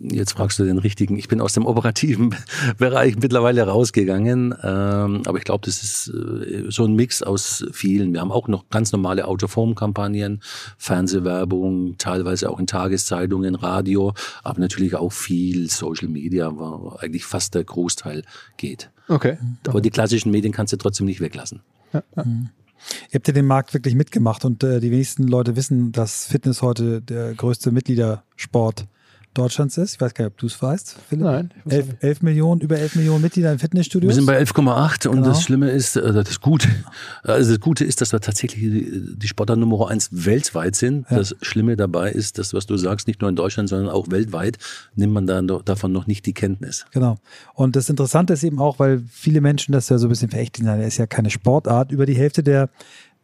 [0.00, 1.16] Jetzt fragst du den richtigen.
[1.16, 2.34] Ich bin aus dem operativen
[2.78, 8.12] Bereich mittlerweile rausgegangen, ähm, aber ich glaube, das ist äh, so ein Mix aus vielen.
[8.12, 10.40] Wir haben auch noch ganz normale Autoform-Kampagnen,
[10.78, 17.54] Fernsehwerbung, teilweise auch in Tageszeitungen, Radio, aber natürlich auch viel Social Media, wo eigentlich fast
[17.54, 18.22] der Großteil
[18.56, 18.90] geht.
[19.08, 19.38] Okay.
[19.68, 21.60] Aber die klassischen Medien kannst du trotzdem nicht weglassen.
[21.92, 22.24] Ja, ja.
[22.24, 22.50] Mhm.
[23.10, 26.60] Ihr habt ja den Markt wirklich mitgemacht und äh, die wenigsten Leute wissen, dass Fitness
[26.60, 28.88] heute der größte Mitgliedersport ist
[29.36, 29.94] Deutschlands ist.
[29.94, 31.24] Ich weiß gar nicht, ob du es weißt, Philipp.
[31.24, 31.50] Nein.
[31.68, 34.10] 11, 11, Millionen, über 11 Millionen Mitglieder in Fitnessstudios.
[34.10, 35.28] Wir sind bei 11,8 und genau.
[35.28, 36.68] das Schlimme ist, äh, das Gute,
[37.22, 41.06] also das Gute ist, dass wir tatsächlich die Sportler Nummer eins weltweit sind.
[41.10, 41.18] Ja.
[41.18, 44.58] Das Schlimme dabei ist, dass was du sagst, nicht nur in Deutschland, sondern auch weltweit,
[44.94, 46.86] nimmt man dann davon noch nicht die Kenntnis.
[46.92, 47.16] Genau.
[47.54, 50.66] Und das Interessante ist eben auch, weil viele Menschen das ja so ein bisschen verächtlich
[50.66, 51.92] sind, er ist ja keine Sportart.
[51.92, 52.70] Über die Hälfte der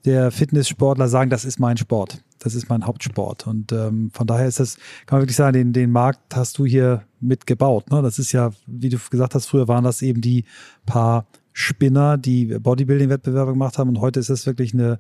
[0.05, 2.23] der Fitnesssportler sagen, das ist mein Sport.
[2.43, 3.47] Das ist mein Hauptsport.
[3.47, 4.77] Und ähm, von daher ist das,
[5.07, 7.91] kann man wirklich sagen, den, den Markt hast du hier mitgebaut.
[7.91, 8.03] Ne?
[8.03, 10.45] Das ist ja, wie du gesagt hast, früher waren das eben die
[10.85, 13.91] paar Spinner, die Bodybuilding-Wettbewerbe gemacht haben.
[13.91, 14.99] Und heute ist das wirklich eine,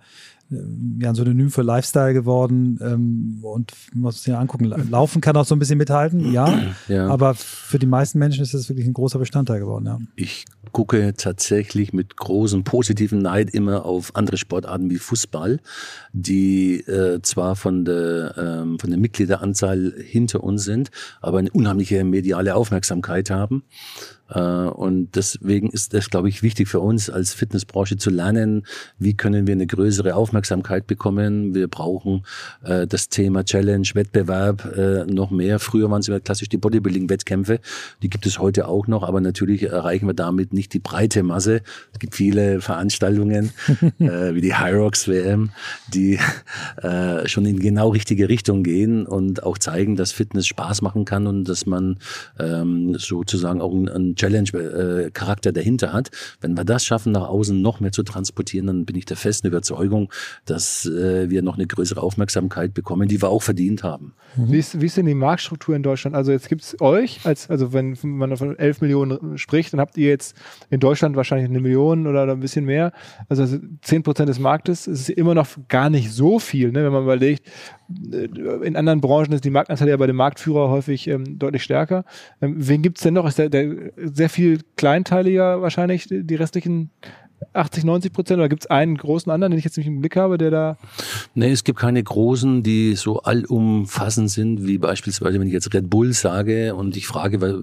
[0.50, 2.78] ja, ein Synonym für Lifestyle geworden.
[2.82, 7.08] Ähm, und man muss sich angucken, Laufen kann auch so ein bisschen mithalten, ja, ja.
[7.08, 9.86] Aber für die meisten Menschen ist das wirklich ein großer Bestandteil geworden.
[9.86, 9.98] Ja.
[10.14, 15.60] Ich gucke tatsächlich mit großem positiven Neid immer auf andere Sportarten wie Fußball,
[16.12, 22.04] die äh, zwar von der, ähm, von der Mitgliederanzahl hinter uns sind, aber eine unheimliche
[22.04, 23.64] mediale Aufmerksamkeit haben.
[24.32, 28.66] Äh, und deswegen ist es, glaube ich, wichtig für uns als Fitnessbranche zu lernen,
[28.98, 31.54] wie können wir eine größere Aufmerksamkeit bekommen.
[31.54, 32.24] Wir brauchen
[32.64, 35.58] äh, das Thema Challenge, Wettbewerb äh, noch mehr.
[35.58, 37.60] Früher waren es immer klassisch die Bodybuilding-Wettkämpfe.
[38.02, 41.62] Die gibt es heute auch noch, aber natürlich erreichen wir damit nicht die breite Masse.
[41.92, 43.52] Es gibt viele Veranstaltungen,
[43.98, 45.50] äh, wie die Hyrox WM,
[45.92, 46.18] die
[46.82, 51.26] äh, schon in genau richtige Richtung gehen und auch zeigen, dass Fitness Spaß machen kann
[51.26, 51.98] und dass man
[52.38, 56.10] ähm, sozusagen auch ein, ein Challenge-Charakter dahinter hat.
[56.40, 59.46] Wenn wir das schaffen, nach außen noch mehr zu transportieren, dann bin ich der festen
[59.46, 60.12] Überzeugung,
[60.44, 64.14] dass äh, wir noch eine größere Aufmerksamkeit bekommen, die wir auch verdient haben.
[64.36, 66.16] Wie, ist, wie ist denn die Marktstruktur in Deutschland?
[66.16, 69.96] Also jetzt gibt es euch, als, also wenn man von 11 Millionen spricht, dann habt
[69.98, 70.36] ihr jetzt
[70.70, 72.92] in Deutschland wahrscheinlich eine Million oder ein bisschen mehr.
[73.28, 76.84] Also 10 Prozent des Marktes ist immer noch gar nicht so viel, ne?
[76.84, 77.48] wenn man überlegt,
[78.12, 78.28] äh,
[78.64, 82.04] in anderen Branchen ist die Marktanzahl ja bei dem Marktführer häufig ähm, deutlich stärker.
[82.40, 83.26] Ähm, wen gibt es denn noch?
[83.26, 86.90] Ist der, der sehr viel kleinteiliger wahrscheinlich, die restlichen
[87.52, 88.38] 80, 90 Prozent?
[88.38, 90.76] Oder gibt es einen großen anderen, den ich jetzt nicht im Blick habe, der da.
[91.34, 95.88] Nee, es gibt keine großen, die so allumfassend sind, wie beispielsweise, wenn ich jetzt Red
[95.88, 97.56] Bull sage und ich frage, wer,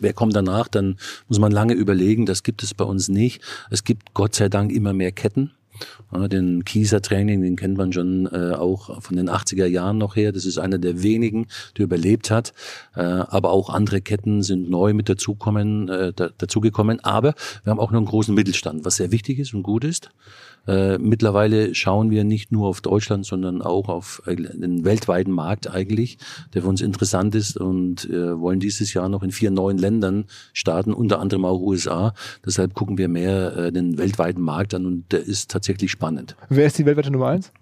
[0.00, 0.96] wer kommt danach, dann
[1.28, 2.26] muss man lange überlegen.
[2.26, 3.42] Das gibt es bei uns nicht.
[3.70, 5.52] Es gibt Gott sei Dank immer mehr Ketten.
[6.12, 10.16] Ja, den Kieser Training, den kennt man schon äh, auch von den 80er Jahren noch
[10.16, 10.32] her.
[10.32, 12.52] Das ist einer der wenigen, der überlebt hat.
[12.94, 17.00] Äh, aber auch andere Ketten sind neu mit dazukommen, äh, da, dazugekommen.
[17.04, 17.34] Aber
[17.64, 20.10] wir haben auch noch einen großen Mittelstand, was sehr wichtig ist und gut ist.
[20.66, 25.70] Äh, mittlerweile schauen wir nicht nur auf Deutschland, sondern auch auf äh, den weltweiten Markt
[25.70, 26.18] eigentlich,
[26.54, 30.24] der für uns interessant ist und äh, wollen dieses Jahr noch in vier neuen Ländern
[30.52, 32.14] starten, unter anderem auch USA.
[32.44, 36.36] Deshalb gucken wir mehr äh, den weltweiten Markt an und der ist tatsächlich spannend.
[36.48, 37.52] Wer ist die weltweite Nummer eins?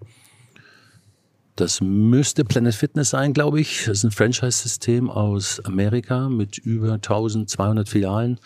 [1.55, 3.85] Das müsste Planet Fitness sein, glaube ich.
[3.85, 8.39] Das ist ein Franchise-System aus Amerika mit über 1200 Filialen,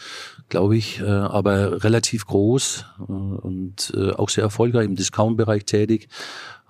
[0.49, 6.09] glaube ich, äh, aber relativ groß äh, und äh, auch sehr erfolgreich im Discount-Bereich tätig.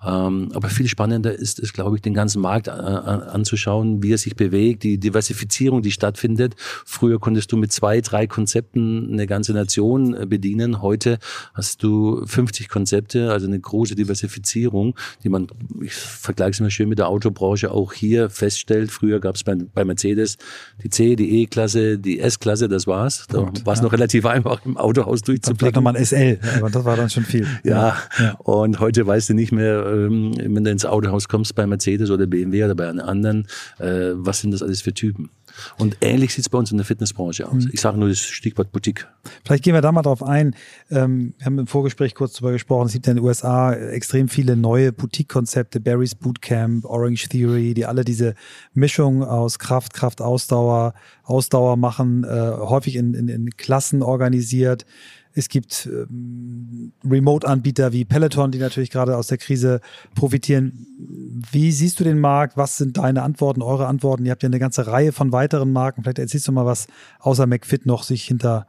[0.04, 4.18] Ähm, aber viel spannender ist es, glaube ich, den ganzen Markt äh, anzuschauen, wie er
[4.18, 6.54] sich bewegt, die Diversifizierung, die stattfindet.
[6.58, 10.80] Früher konntest du mit zwei, drei Konzepten eine ganze Nation äh, bedienen.
[10.80, 11.18] Heute
[11.52, 15.48] hast du 50 Konzepte, also eine große Diversifizierung, die man,
[15.82, 18.90] ich vergleiche es immer schön mit der Autobranche, auch hier feststellt.
[18.90, 20.38] Früher gab es bei, bei, Mercedes
[20.82, 23.26] die C, die E-Klasse, die S-Klasse, das war's.
[23.28, 23.84] Da war es ja.
[23.84, 25.58] noch relativ einfach, im Autohaus durchzublicken.
[25.58, 27.46] Vielleicht nochmal ein SL, aber das war dann schon viel.
[27.64, 28.32] ja, ja.
[28.38, 32.26] und heute weißt du nicht mehr, ähm, wenn du ins Autohaus kommst bei Mercedes oder
[32.26, 33.46] BMW oder bei einem anderen,
[33.78, 35.30] äh, was sind das alles für Typen?
[35.78, 37.64] Und ähnlich sieht es bei uns in der Fitnessbranche aus.
[37.64, 37.70] Mhm.
[37.72, 39.06] Ich sage nur das Stichwort Boutique.
[39.44, 40.54] Vielleicht gehen wir da mal drauf ein.
[40.90, 42.86] Ähm, wir haben im Vorgespräch kurz darüber gesprochen.
[42.86, 47.86] Es gibt ja in den USA extrem viele neue Boutique-Konzepte, Barry's Bootcamp, Orange Theory, die
[47.86, 48.34] alle diese
[48.72, 54.86] Mischung aus Kraft, Kraft, Ausdauer, Ausdauer machen, äh, häufig in, in, in Klassen organisiert.
[55.32, 59.80] Es gibt ähm, Remote-Anbieter wie Peloton, die natürlich gerade aus der Krise
[60.14, 60.86] profitieren.
[61.52, 62.56] Wie siehst du den Markt?
[62.56, 64.26] Was sind deine Antworten, eure Antworten?
[64.26, 66.02] Ihr habt ja eine ganze Reihe von weiteren Marken.
[66.02, 66.88] Vielleicht erzählst du mal, was
[67.20, 68.66] außer McFit noch sich hinter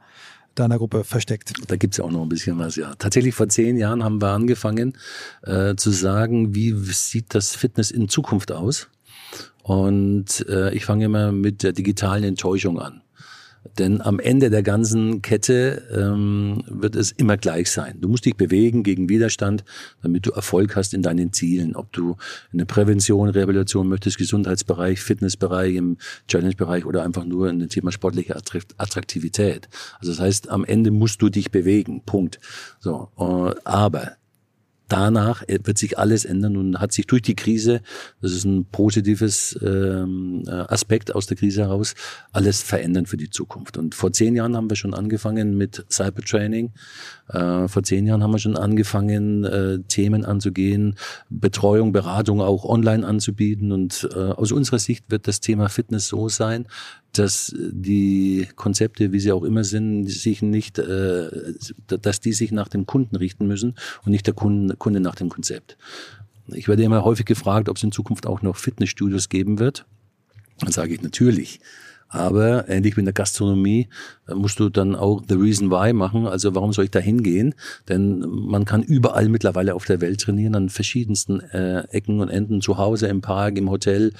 [0.54, 1.52] deiner Gruppe versteckt.
[1.66, 2.94] Da gibt's ja auch noch ein bisschen was, ja.
[2.96, 4.98] Tatsächlich vor zehn Jahren haben wir angefangen
[5.42, 8.88] äh, zu sagen, wie sieht das Fitness in Zukunft aus?
[9.62, 13.01] Und äh, ich fange immer mit der digitalen Enttäuschung an.
[13.78, 17.98] Denn am Ende der ganzen Kette ähm, wird es immer gleich sein.
[18.00, 19.64] Du musst dich bewegen gegen Widerstand,
[20.02, 21.76] damit du Erfolg hast in deinen Zielen.
[21.76, 22.16] Ob du
[22.52, 25.96] in der Prävention, Rehabilitation möchtest, Gesundheitsbereich, Fitnessbereich, im
[26.28, 29.68] Challenge-Bereich oder einfach nur in dem Thema sportliche Attraktivität.
[30.00, 32.02] Also das heißt, am Ende musst du dich bewegen.
[32.04, 32.40] Punkt.
[32.80, 34.16] So, äh, aber
[34.92, 37.80] danach wird sich alles ändern und hat sich durch die Krise,
[38.20, 41.94] das ist ein positives ähm, äh, Aspekt aus der Krise heraus,
[42.32, 43.78] alles verändern für die Zukunft.
[43.78, 46.72] Und vor zehn Jahren haben wir schon angefangen mit Cybertraining.
[47.32, 50.96] Äh, vor zehn Jahren haben wir schon angefangen, äh, Themen anzugehen,
[51.30, 53.72] Betreuung, Beratung auch online anzubieten.
[53.72, 56.66] Und äh, aus unserer Sicht wird das Thema Fitness so sein,
[57.12, 61.30] dass die Konzepte, wie sie auch immer sind, sich nicht, äh,
[61.86, 65.28] dass die sich nach dem Kunden richten müssen und nicht der Kunde, Kunde nach dem
[65.28, 65.76] Konzept.
[66.48, 69.86] Ich werde immer häufig gefragt, ob es in Zukunft auch noch Fitnessstudios geben wird.
[70.58, 71.60] Dann sage ich natürlich.
[72.12, 73.88] Aber ähnlich wie in der Gastronomie
[74.28, 76.26] äh, musst du dann auch The Reason Why machen.
[76.26, 77.54] Also warum soll ich da hingehen?
[77.88, 82.60] Denn man kann überall mittlerweile auf der Welt trainieren, an verschiedensten äh, Ecken und Enden,
[82.60, 84.12] zu Hause, im Park, im Hotel,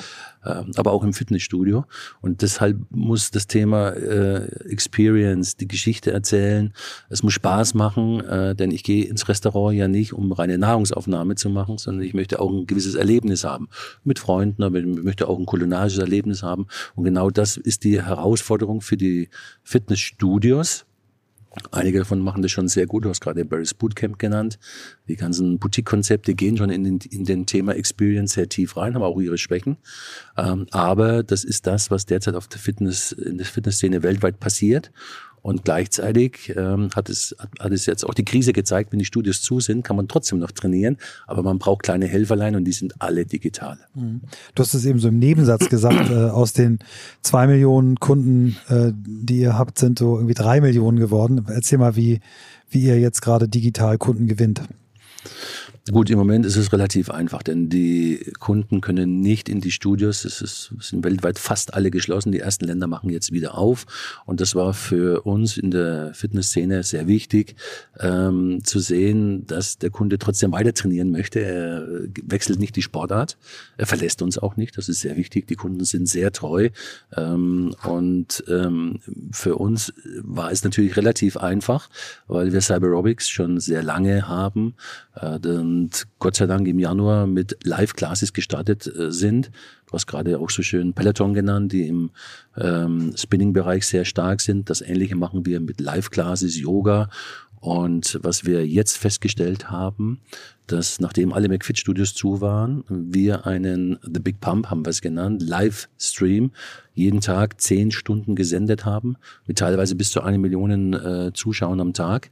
[0.43, 1.85] äh, aber auch im Fitnessstudio.
[2.23, 6.73] Und deshalb muss das Thema äh, Experience, die Geschichte erzählen,
[7.11, 11.35] es muss Spaß machen, äh, denn ich gehe ins Restaurant ja nicht, um reine Nahrungsaufnahme
[11.35, 13.69] zu machen, sondern ich möchte auch ein gewisses Erlebnis haben.
[14.03, 16.67] Mit Freunden, aber ich möchte auch ein kulinarisches Erlebnis haben.
[16.95, 19.29] Und genau das ist die Herausforderung für die
[19.63, 20.87] Fitnessstudios.
[21.71, 23.05] Einige davon machen das schon sehr gut.
[23.05, 24.59] Du hast gerade Barry's Bootcamp genannt.
[25.07, 29.03] Die ganzen Boutique-Konzepte gehen schon in den, in den Thema Experience sehr tief rein, haben
[29.03, 29.77] auch ihre Schwächen.
[30.39, 34.93] Ähm, aber das ist das, was derzeit auf der Fitness, in der Fitnessszene weltweit passiert.
[35.43, 39.43] Und gleichzeitig ähm, hat, es, hat es jetzt auch die Krise gezeigt, wenn die Studios
[39.43, 42.95] zu sind, kann man trotzdem noch trainieren, aber man braucht kleine Helferlein und die sind
[43.01, 43.79] alle digital.
[43.95, 44.21] Mhm.
[44.55, 46.79] Du hast es eben so im Nebensatz gesagt, äh, aus den
[47.23, 51.45] zwei Millionen Kunden, äh, die ihr habt, sind so irgendwie drei Millionen geworden.
[51.49, 52.21] Erzähl mal, wie,
[52.71, 54.63] wie ihr jetzt gerade digital Kunden gewinnt.
[55.91, 60.25] Gut, im Moment ist es relativ einfach, denn die Kunden können nicht in die Studios.
[60.25, 62.31] Es, ist, es sind weltweit fast alle geschlossen.
[62.31, 63.87] Die ersten Länder machen jetzt wieder auf.
[64.25, 67.57] Und das war für uns in der Fitnessszene sehr wichtig,
[67.99, 71.41] ähm, zu sehen, dass der Kunde trotzdem weiter trainieren möchte.
[71.41, 71.89] Er
[72.27, 73.37] wechselt nicht die Sportart.
[73.77, 74.79] Er verlässt uns auch nicht.
[74.79, 75.49] Das ist sehr wichtig.
[75.49, 76.69] Die Kunden sind sehr treu.
[77.17, 79.01] Ähm, und ähm,
[79.33, 79.93] für uns
[80.23, 81.91] war es natürlich relativ einfach,
[82.29, 84.75] weil wir Cyberobics schon sehr lange haben.
[85.15, 89.51] Äh, und Gott sei Dank im Januar mit Live-Classes gestartet äh, sind.
[89.87, 92.11] Du hast gerade auch so schön Peloton genannt, die im
[92.57, 94.71] ähm, Spinning-Bereich sehr stark sind.
[94.71, 97.09] Das Ähnliche machen wir mit Live-Classes, Yoga
[97.63, 100.21] und was wir jetzt festgestellt haben,
[100.67, 105.43] dass nachdem alle McFit-Studios zu waren, wir einen The Big Pump haben wir es genannt,
[105.43, 106.51] Livestream
[106.93, 111.93] jeden Tag zehn Stunden gesendet haben, mit teilweise bis zu eine Million äh, Zuschauern am
[111.93, 112.31] Tag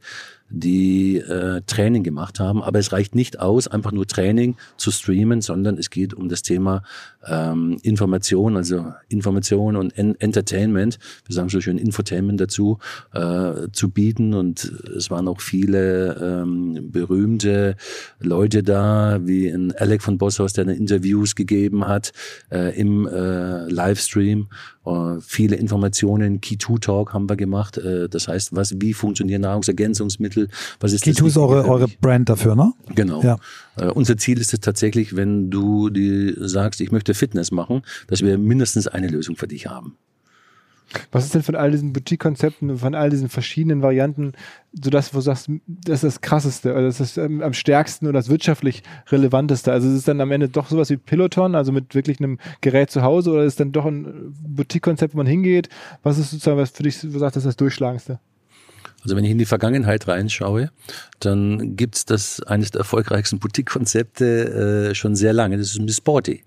[0.51, 2.61] die äh, Training gemacht haben.
[2.61, 6.41] Aber es reicht nicht aus, einfach nur Training zu streamen, sondern es geht um das
[6.41, 6.83] Thema
[7.27, 12.79] ähm, Information, also Information und en Entertainment, wir sagen so schön Infotainment dazu,
[13.13, 14.33] äh, zu bieten.
[14.33, 17.75] Und es waren auch viele ähm, berühmte
[18.19, 22.11] Leute da, wie ein Alec von Bosshaus, der eine Interviews gegeben hat
[22.51, 24.47] äh, im äh, Livestream.
[24.83, 27.77] Uh, viele Informationen, Key2Talk haben wir gemacht.
[27.77, 30.49] Uh, das heißt, was, wie funktionieren Nahrungsergänzungsmittel?
[30.79, 32.73] Was ist Key2 ist eure, eure Brand dafür, ne?
[32.95, 33.21] Genau.
[33.21, 33.37] Ja.
[33.79, 38.23] Uh, unser Ziel ist es tatsächlich, wenn du die sagst, ich möchte Fitness machen, dass
[38.23, 39.97] wir mindestens eine Lösung für dich haben.
[41.11, 44.33] Was ist denn von all diesen Boutique-Konzepten, von all diesen verschiedenen Varianten,
[44.73, 48.07] so das, wo du sagst, das ist das krasseste, oder das ist ähm, am stärksten
[48.07, 49.71] oder das wirtschaftlich relevanteste?
[49.71, 52.91] Also ist es dann am Ende doch sowas wie Peloton, also mit wirklich einem Gerät
[52.91, 55.69] zu Hause, oder ist es dann doch ein Boutique-Konzept, wo man hingeht?
[56.03, 58.19] Was ist sozusagen, was für dich, du sagst, das ist das Durchschlagendste?
[59.03, 60.71] Also wenn ich in die Vergangenheit reinschaue,
[61.19, 65.57] dann gibt's das eines der erfolgreichsten Boutique-Konzepte äh, schon sehr lange.
[65.57, 66.43] Das ist Miss Sporty.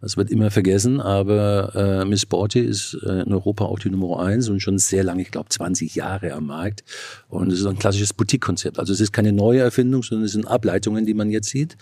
[0.00, 4.20] Das wird immer vergessen, aber äh, Miss Sporty ist äh, in Europa auch die Nummer
[4.20, 6.84] eins und schon sehr lange, ich glaube 20 Jahre am Markt.
[7.28, 8.78] Und es ist ein klassisches Boutique-Konzept.
[8.78, 11.76] Also es ist keine neue Erfindung, sondern es sind Ableitungen, die man jetzt sieht.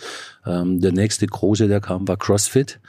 [0.45, 2.81] Ähm, der nächste große, der kam, war CrossFit.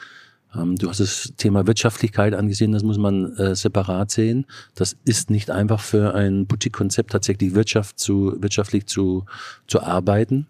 [0.55, 4.45] Ähm, du hast das Thema Wirtschaftlichkeit angesehen, das muss man äh, separat sehen.
[4.73, 9.25] Das ist nicht einfach für ein Boutique-Konzept tatsächlich Wirtschaft zu, wirtschaftlich zu,
[9.67, 10.47] zu arbeiten.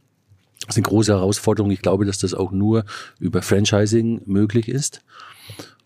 [0.66, 1.72] Das ist eine große Herausforderung.
[1.72, 2.86] Ich glaube, dass das auch nur
[3.20, 5.02] über Franchising möglich ist.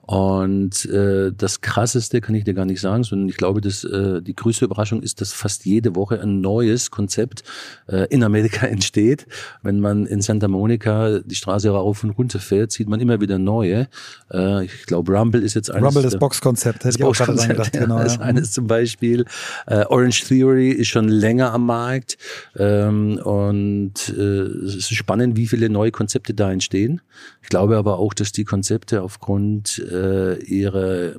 [0.06, 4.22] Und äh, das Krasseste kann ich dir gar nicht sagen, sondern ich glaube, dass äh,
[4.22, 7.44] die größte Überraschung ist, dass fast jede Woche ein neues Konzept
[7.88, 9.26] äh, in Amerika entsteht.
[9.62, 13.38] Wenn man in Santa Monica die Straße rauf und runter fährt, sieht man immer wieder
[13.38, 13.88] neue.
[14.30, 15.86] Äh, ich glaube, Rumble ist jetzt eines.
[15.86, 17.74] Rumble, das Boxkonzept, hätte gerade gedacht.
[17.74, 18.04] Ja, genau, ja.
[18.04, 19.26] ist eines zum Beispiel.
[19.68, 22.18] Äh, Orange Theory ist schon länger am Markt.
[22.58, 27.02] Ähm, und äh, es ist spannend, wie viele neue Konzepte da entstehen.
[27.42, 31.18] Ich glaube aber auch, dass die Konzepte aufgrund äh, ihre,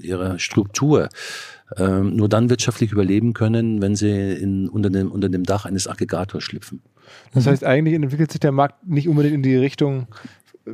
[0.00, 1.08] ihre Struktur
[1.76, 5.88] ähm, nur dann wirtschaftlich überleben können, wenn sie in, unter, dem, unter dem Dach eines
[5.88, 6.82] Aggregators schlüpfen.
[7.32, 10.08] Das heißt, eigentlich entwickelt sich der Markt nicht unbedingt in die Richtung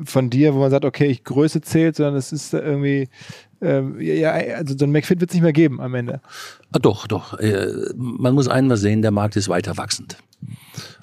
[0.05, 3.09] von dir, wo man sagt, okay, ich Größe zählt, sondern es ist irgendwie,
[3.61, 6.21] ähm, ja, also so ein McFit wird es nicht mehr geben am Ende.
[6.73, 7.39] Ah, doch, doch.
[7.39, 10.17] Äh, man muss einmal sehen, der Markt ist weiter wachsend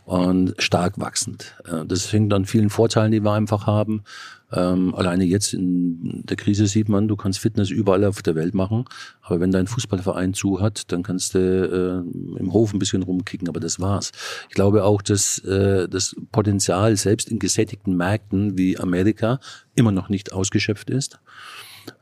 [0.06, 1.56] und stark wachsend.
[1.66, 4.04] Äh, das hängt an vielen Vorteilen, die wir einfach haben.
[4.52, 8.54] Ähm, alleine jetzt in der Krise sieht man, du kannst Fitness überall auf der Welt
[8.54, 8.86] machen,
[9.22, 13.50] aber wenn dein Fußballverein zu hat, dann kannst du äh, im Hof ein bisschen rumkicken,
[13.50, 14.12] aber das war's.
[14.48, 19.40] Ich glaube auch, dass äh, das Potenzial selbst in gesättigten Märkten wie Amerika
[19.76, 21.20] immer noch nicht ausgeschöpft ist.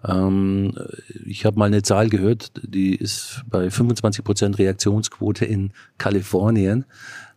[0.04, 0.74] Ähm,
[1.26, 6.86] ich habe mal eine Zahl gehört, die ist bei 25 Prozent Reaktionsquote in Kalifornien.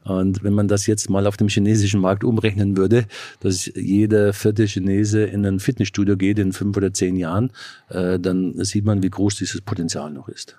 [0.08, 3.04] Und wenn man das jetzt mal auf dem chinesischen Markt umrechnen würde,
[3.40, 7.52] dass jeder vierte Chinese in ein Fitnessstudio geht in fünf oder zehn Jahren,
[7.88, 10.56] äh, dann sieht man, wie groß dieses Potenzial noch ist.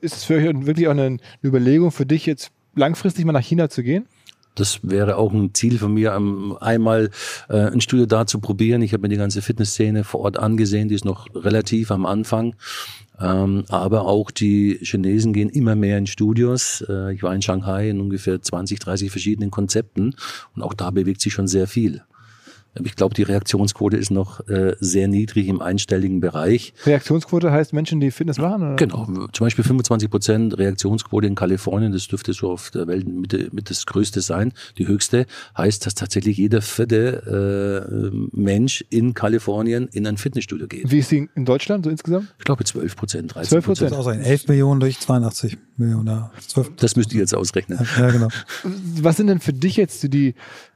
[0.00, 3.68] Ist es für euch wirklich auch eine Überlegung für dich jetzt langfristig mal nach China
[3.68, 4.06] zu gehen?
[4.54, 6.12] das wäre auch ein Ziel von mir,
[6.60, 7.10] einmal
[7.48, 8.82] äh, ein Studio da zu probieren.
[8.82, 12.54] Ich habe mir die ganze Fitnessszene vor Ort angesehen, die ist noch relativ am Anfang.
[13.20, 16.84] Ähm, aber auch die Chinesen gehen immer mehr in Studios.
[16.88, 20.16] Äh, ich war in Shanghai in ungefähr 20, 30 verschiedenen Konzepten
[20.54, 22.02] und auch da bewegt sich schon sehr viel.
[22.82, 26.74] Ich glaube, die Reaktionsquote ist noch äh, sehr niedrig im einstelligen Bereich.
[26.84, 28.62] Reaktionsquote heißt Menschen, die Fitness machen?
[28.62, 28.76] Oder?
[28.76, 33.52] Genau, zum Beispiel 25 Prozent Reaktionsquote in Kalifornien, das dürfte so auf der Welt mit,
[33.52, 34.52] mit das größte sein.
[34.78, 40.90] Die höchste heißt, dass tatsächlich jeder vierte äh, Mensch in Kalifornien in ein Fitnessstudio geht.
[40.90, 42.34] Wie ist sie in Deutschland so insgesamt?
[42.38, 43.90] Ich glaube 12 Prozent, 13 12 Prozent.
[43.92, 44.20] Das auch sein.
[44.20, 46.24] 11 Millionen durch 82 Millionen.
[46.48, 46.72] 12.
[46.76, 47.78] Das müsst ihr jetzt ausrechnen.
[47.98, 48.28] Ja, genau.
[49.00, 50.34] Was sind denn für dich jetzt die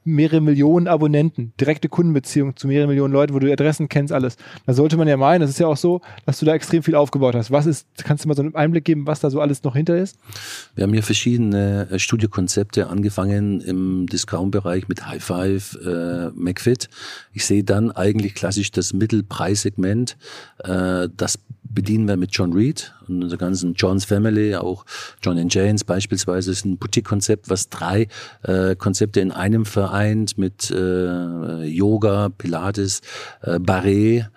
[0.07, 4.37] mehrere Millionen Abonnenten, direkte Kundenbeziehung zu mehreren Millionen Leuten, wo du Adressen kennst, alles.
[4.65, 6.95] Da sollte man ja meinen, das ist ja auch so, dass du da extrem viel
[6.95, 7.51] aufgebaut hast.
[7.51, 9.97] Was ist, kannst du mal so einen Einblick geben, was da so alles noch hinter
[9.99, 10.19] ist?
[10.75, 16.89] Wir haben hier verschiedene äh, Studiokonzepte angefangen im Discount-Bereich mit High Five, äh, McFit.
[17.33, 20.17] Ich sehe dann eigentlich klassisch das Mittelpreissegment,
[20.65, 21.39] äh, das
[21.77, 24.85] bedienen wir mit John Reed und unserer ganzen John's Family, auch
[25.23, 28.09] John and Janes beispielsweise ist ein Boutique-Konzept, was drei
[28.43, 33.03] äh, Konzepte in einem vereint mit äh, Yoga, Pilates,
[33.43, 34.31] äh, Barret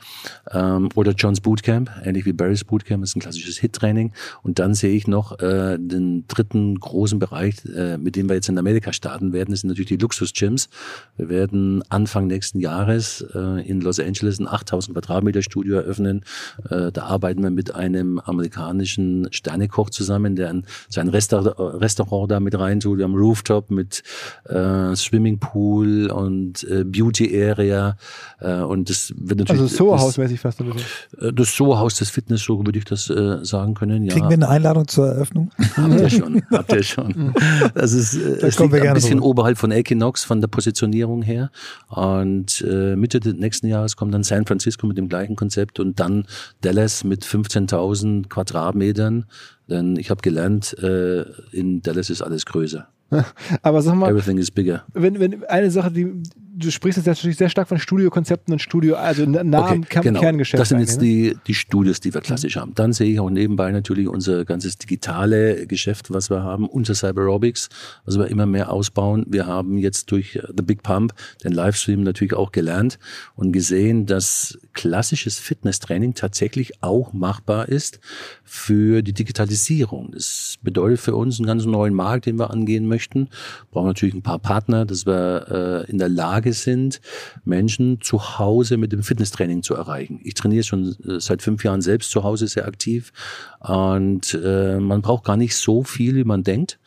[0.51, 4.11] ähm, oder John's Bootcamp, ähnlich wie Barry's Bootcamp, ist ein klassisches Hit-Training.
[4.43, 8.49] Und dann sehe ich noch äh, den dritten großen Bereich, äh, mit dem wir jetzt
[8.49, 10.69] in Amerika starten werden, das sind natürlich die Luxus-Gyms.
[11.15, 16.25] Wir werden Anfang nächsten Jahres äh, in Los Angeles ein 8000 Quadratmeter Studio eröffnen.
[16.69, 22.39] Äh, da arbeiten wir mit einem amerikanischen Sternekoch zusammen, der ein, sein Restaurant, Restaurant da
[22.39, 22.97] mit rein tut.
[22.97, 24.03] Wir haben Rooftop mit
[24.45, 27.97] äh, Swimmingpool und äh, Beauty Area
[28.39, 29.61] äh, und das wird natürlich...
[29.61, 31.27] Also Soho-Haus-mäßig fast oder so?
[31.27, 34.13] Äh, das Soho-Haus des Fitness, so würde ich das äh, sagen können, ja.
[34.13, 35.51] Kriegen wir eine Einladung zur Eröffnung?
[35.75, 37.33] Habt ihr schon, habt ihr schon.
[37.73, 39.27] Das ist äh, es liegt ein bisschen rüber.
[39.27, 41.51] oberhalb von Equinox, von der Positionierung her
[41.87, 45.99] und äh, Mitte des nächsten Jahres kommt dann San Francisco mit dem gleichen Konzept und
[45.99, 46.25] dann
[46.61, 49.25] Dallas mit 15.000 Quadratmetern.
[49.67, 52.87] Denn ich habe gelernt, äh, in Dallas ist alles größer.
[53.61, 54.83] Aber sag mal, Everything is bigger.
[54.93, 56.21] Wenn, wenn eine Sache, die
[56.59, 60.19] du sprichst jetzt natürlich sehr stark von Studiokonzepten und Studio, also nah am okay, genau.
[60.19, 60.59] Kerngeschäft.
[60.59, 61.07] Das sind jetzt ne?
[61.07, 62.61] die, die Studios, die wir klassisch mhm.
[62.61, 62.75] haben.
[62.75, 67.69] Dann sehe ich auch nebenbei natürlich unser ganzes digitale Geschäft, was wir haben, unser Cyberobics,
[68.05, 69.25] was wir immer mehr ausbauen.
[69.29, 72.99] Wir haben jetzt durch The Big Pump den Livestream natürlich auch gelernt
[73.35, 77.99] und gesehen, dass klassisches Fitnesstraining tatsächlich auch machbar ist
[78.43, 80.11] für die Digitalisierung.
[80.11, 83.29] Das bedeutet für uns einen ganz neuen Markt, den wir angehen möchten.
[83.29, 87.01] Wir brauchen natürlich ein paar Partner, dass wir äh, in der Lage sind,
[87.45, 90.19] Menschen zu Hause mit dem Fitnesstraining zu erreichen.
[90.23, 93.11] Ich trainiere schon äh, seit fünf Jahren selbst zu Hause sehr aktiv
[93.59, 96.79] und äh, man braucht gar nicht so viel, wie man denkt.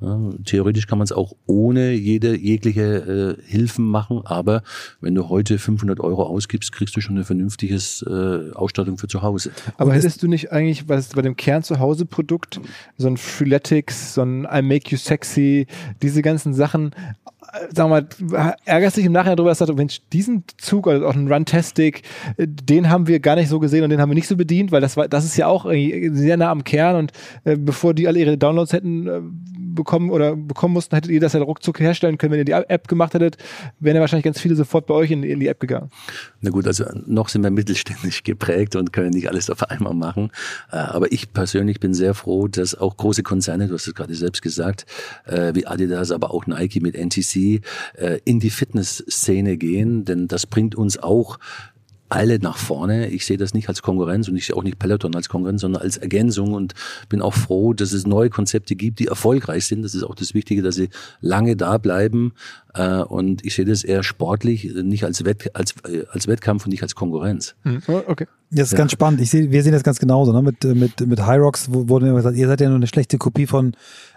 [0.00, 4.62] Ja, theoretisch kann man es auch ohne jede jegliche äh, Hilfen machen, aber
[5.00, 9.22] wenn du heute 500 Euro ausgibst, kriegst du schon eine vernünftige äh, Ausstattung für zu
[9.22, 9.52] Hause.
[9.78, 12.60] Aber hättest du nicht eigentlich was bei dem Kern zu Hause Produkt
[12.98, 15.68] so ein Freeletics, so ein I Make You Sexy,
[16.02, 16.90] diese ganzen Sachen
[17.74, 18.06] sag mal,
[18.64, 22.02] ärgerst dich im Nachhinein darüber, dass du sagst, Mensch, diesen Zug, also auch ein Runtastic,
[22.38, 24.80] den haben wir gar nicht so gesehen und den haben wir nicht so bedient, weil
[24.80, 27.12] das war, das ist ja auch sehr nah am Kern und
[27.44, 29.20] äh, bevor die alle ihre Downloads hätten äh,
[29.74, 32.88] bekommen oder bekommen mussten, hättet ihr das ja ruckzuck herstellen können, wenn ihr die App
[32.88, 33.36] gemacht hättet,
[33.80, 35.90] wären ja wahrscheinlich ganz viele sofort bei euch in, in die App gegangen.
[36.40, 40.30] Na gut, also noch sind wir mittelständisch geprägt und können nicht alles auf einmal machen.
[40.70, 44.14] Äh, aber ich persönlich bin sehr froh, dass auch große Konzerne, du hast es gerade
[44.14, 44.86] selbst gesagt,
[45.26, 47.62] äh, wie Adidas, aber auch Nike mit NTC
[47.96, 51.38] äh, in die Fitnessszene gehen, denn das bringt uns auch
[52.14, 53.08] alle nach vorne.
[53.08, 55.82] Ich sehe das nicht als Konkurrenz und ich sehe auch nicht Peloton als Konkurrenz, sondern
[55.82, 56.74] als Ergänzung und
[57.08, 59.82] bin auch froh, dass es neue Konzepte gibt, die erfolgreich sind.
[59.82, 62.32] Das ist auch das Wichtige, dass sie lange da bleiben
[62.74, 66.70] Äh, und ich sehe das eher sportlich, nicht als, Wett, als, äh, als Wettkampf und
[66.70, 67.54] nicht als Konkurrenz.
[67.62, 67.82] Hm.
[67.86, 68.26] Okay.
[68.50, 68.78] Das ist Ja.
[68.78, 69.20] ganz spannend.
[69.20, 70.32] Ich sehe, wir sehen das ganz genauso.
[70.32, 70.42] Ne?
[70.42, 73.16] Mit, äh, mit, mit Hyrox wo- wurde immer gesagt, ihr seid ja nur eine schlechte
[73.18, 73.72] Kopie von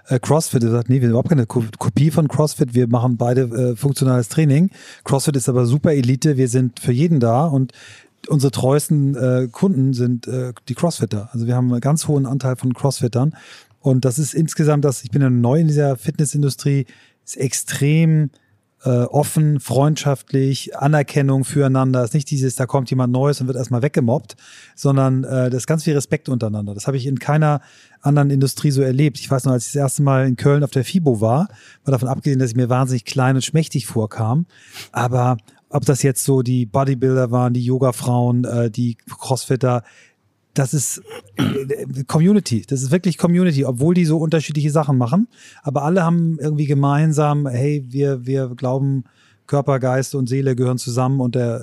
[0.08, 0.64] äh, CrossFit.
[0.64, 2.74] Er sagt, nee, wir sind überhaupt keine Ko- Kopie von CrossFit.
[2.74, 4.72] Wir machen beide äh, funktionales Training.
[5.04, 6.38] CrossFit ist aber super Elite.
[6.38, 7.74] Wir sind für jeden da und
[8.28, 11.30] unsere treuesten äh, Kunden sind äh, die Crossfitter.
[11.32, 13.36] Also wir haben einen ganz hohen Anteil von Crossfittern.
[13.82, 16.86] Und das ist insgesamt das, ich bin ja neu in dieser Fitnessindustrie,
[17.24, 18.30] ist extrem
[18.88, 22.00] äh, offen, freundschaftlich, Anerkennung füreinander.
[22.04, 24.38] Es ist nicht dieses, da kommt jemand Neues und wird erstmal weggemobbt,
[24.76, 26.74] sondern äh, das ist ganz viel Respekt untereinander.
[26.74, 27.60] Das habe ich in keiner
[28.02, 29.20] anderen Industrie so erlebt.
[29.20, 31.50] Ich weiß noch, als ich das erste Mal in Köln auf der FIBO war,
[31.84, 34.46] war davon abgesehen, dass ich mir wahnsinnig klein und schmächtig vorkam.
[34.94, 35.36] Aber
[35.70, 39.84] ob das jetzt so die Bodybuilder waren, die Yoga-Frauen, äh, die Crossfitter,
[40.58, 41.02] das ist
[41.38, 42.64] äh, Community.
[42.68, 45.28] Das ist wirklich Community, obwohl die so unterschiedliche Sachen machen.
[45.64, 49.04] Aber alle haben irgendwie gemeinsam, hey, wir, wir glauben,
[49.46, 51.62] Körper, Geist und Seele gehören zusammen und der,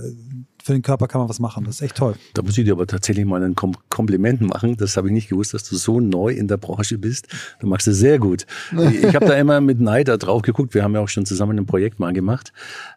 [0.63, 1.65] für den Körper kann man was machen.
[1.65, 2.15] Das ist echt toll.
[2.33, 4.79] Da muss ich dir aber tatsächlich mal ein Kom Kompliment machen.
[4.79, 7.29] Das habe ich nicht gewusst, dass du so neu in der Branche bist.
[7.61, 8.47] Du machst es sehr gut.
[8.73, 10.73] Ich, ich habe da immer mit Neid da drauf geguckt.
[10.73, 12.55] Wir haben ja auch schon zusammen ein Projekt mal gemacht.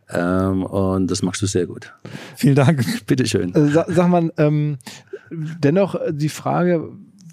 [0.09, 1.93] Ähm, und das machst du sehr gut.
[2.37, 3.05] Vielen Dank.
[3.07, 3.51] Bitteschön.
[3.73, 4.77] Sa- sag mal, ähm,
[5.31, 6.89] dennoch äh, die Frage,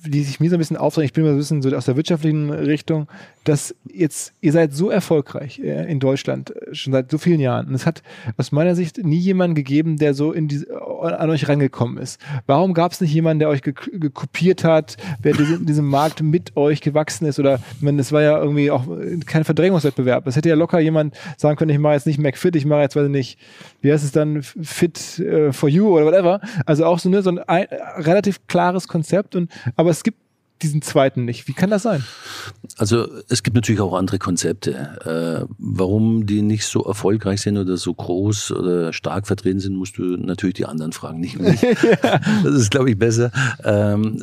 [0.06, 1.86] die sich mir so ein bisschen aufdrängt, ich bin mal so ein bisschen so aus
[1.86, 3.08] der wirtschaftlichen Richtung,
[3.44, 7.68] dass jetzt, ihr seid so erfolgreich äh, in Deutschland, äh, schon seit so vielen Jahren.
[7.68, 8.02] Und es hat
[8.38, 12.20] aus meiner Sicht nie jemanden gegeben, der so in diese, an euch rangekommen ist.
[12.46, 16.56] Warum gab es nicht jemanden, der euch gek- gekopiert hat, der diese, diesem Markt mit
[16.56, 17.38] euch gewachsen ist?
[17.38, 20.26] Oder, meine, das war ja irgendwie auch äh, kein Verdrängungswettbewerb.
[20.26, 22.96] Es hätte ja locker jemand sagen können, ich mache jetzt nicht McFit, ich mache jetzt,
[22.96, 23.38] weiß ich nicht,
[23.82, 26.40] wie heißt es dann, Fit äh, for You oder whatever.
[26.64, 27.66] Also auch so, ne, so ein, ein
[27.98, 29.36] relativ klares Konzept.
[29.36, 30.18] Und, aber es gibt
[30.62, 31.48] diesen zweiten nicht.
[31.48, 32.04] Wie kann das sein?
[32.76, 35.44] Also es gibt natürlich auch andere Konzepte.
[35.44, 39.98] Äh, warum die nicht so erfolgreich sind oder so groß oder stark vertreten sind, musst
[39.98, 41.60] du natürlich die anderen fragen, nicht mich.
[42.44, 43.30] Das ist, glaube ich, besser.
[43.62, 44.22] Ähm,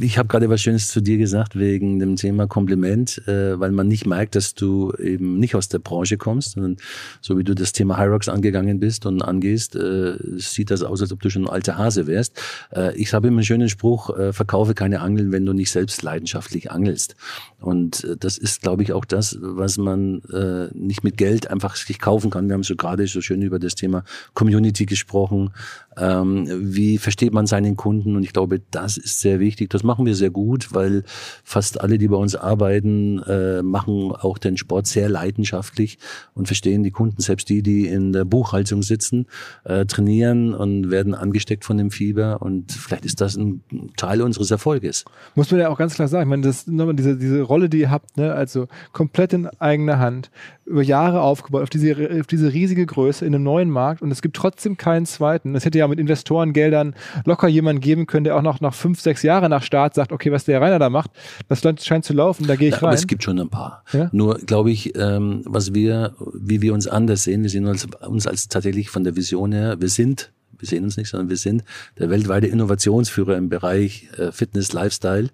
[0.00, 3.88] ich habe gerade was Schönes zu dir gesagt wegen dem Thema Kompliment, äh, weil man
[3.88, 6.76] nicht merkt, dass du eben nicht aus der Branche kommst, sondern
[7.20, 11.12] so wie du das Thema Hyrox angegangen bist und angehst, äh, sieht das aus, als
[11.12, 12.40] ob du schon ein alter Hase wärst.
[12.74, 16.02] Äh, ich habe immer einen schönen Spruch, äh, verkaufe keine Angeln, wenn du nicht selbst
[16.02, 17.16] leidenschaftlich angelst.
[17.60, 21.76] Und äh, das ist, glaube ich, auch das, was man äh, nicht mit Geld einfach
[21.76, 22.48] sich kaufen kann.
[22.48, 25.50] Wir haben so gerade so schön über das Thema Community gesprochen.
[25.98, 28.16] Ähm, wie versteht man seinen Kunden?
[28.16, 29.70] Und ich glaube, das ist sehr wichtig.
[29.70, 31.04] Das machen wir sehr gut, weil
[31.44, 35.98] fast alle, die bei uns arbeiten, äh, machen auch den Sport sehr leidenschaftlich
[36.34, 39.26] und verstehen die Kunden, selbst die, die in der Buchhaltung sitzen,
[39.64, 42.42] äh, trainieren und werden angesteckt von dem Fieber.
[42.42, 43.62] Und vielleicht ist das ein
[43.96, 45.04] Teil unseres Erfolges.
[45.34, 46.24] Muss man ja auch ganz klar sagen.
[46.24, 49.98] Ich meine, das nochmal diese, diese Rolle, die ihr habt, ne, also komplett in eigener
[49.98, 50.30] Hand,
[50.64, 54.22] über Jahre aufgebaut, auf diese, auf diese riesige Größe in einem neuen Markt und es
[54.22, 55.54] gibt trotzdem keinen zweiten.
[55.54, 59.22] Es hätte ja mit Investorengeldern locker jemanden geben können, der auch noch nach fünf, sechs
[59.22, 61.10] Jahren nach Start sagt, okay, was der Rainer da macht,
[61.48, 62.94] das Land scheint zu laufen, da gehe ich Ja, aber rein.
[62.94, 63.84] es gibt schon ein paar.
[63.92, 64.08] Ja?
[64.12, 68.26] Nur glaube ich, ähm, was wir, wie wir uns anders sehen, wir sehen uns, uns
[68.26, 71.64] als tatsächlich von der Vision her, wir sind, wir sehen uns nicht, sondern wir sind
[71.98, 75.28] der weltweite Innovationsführer im Bereich äh, Fitness, Lifestyle.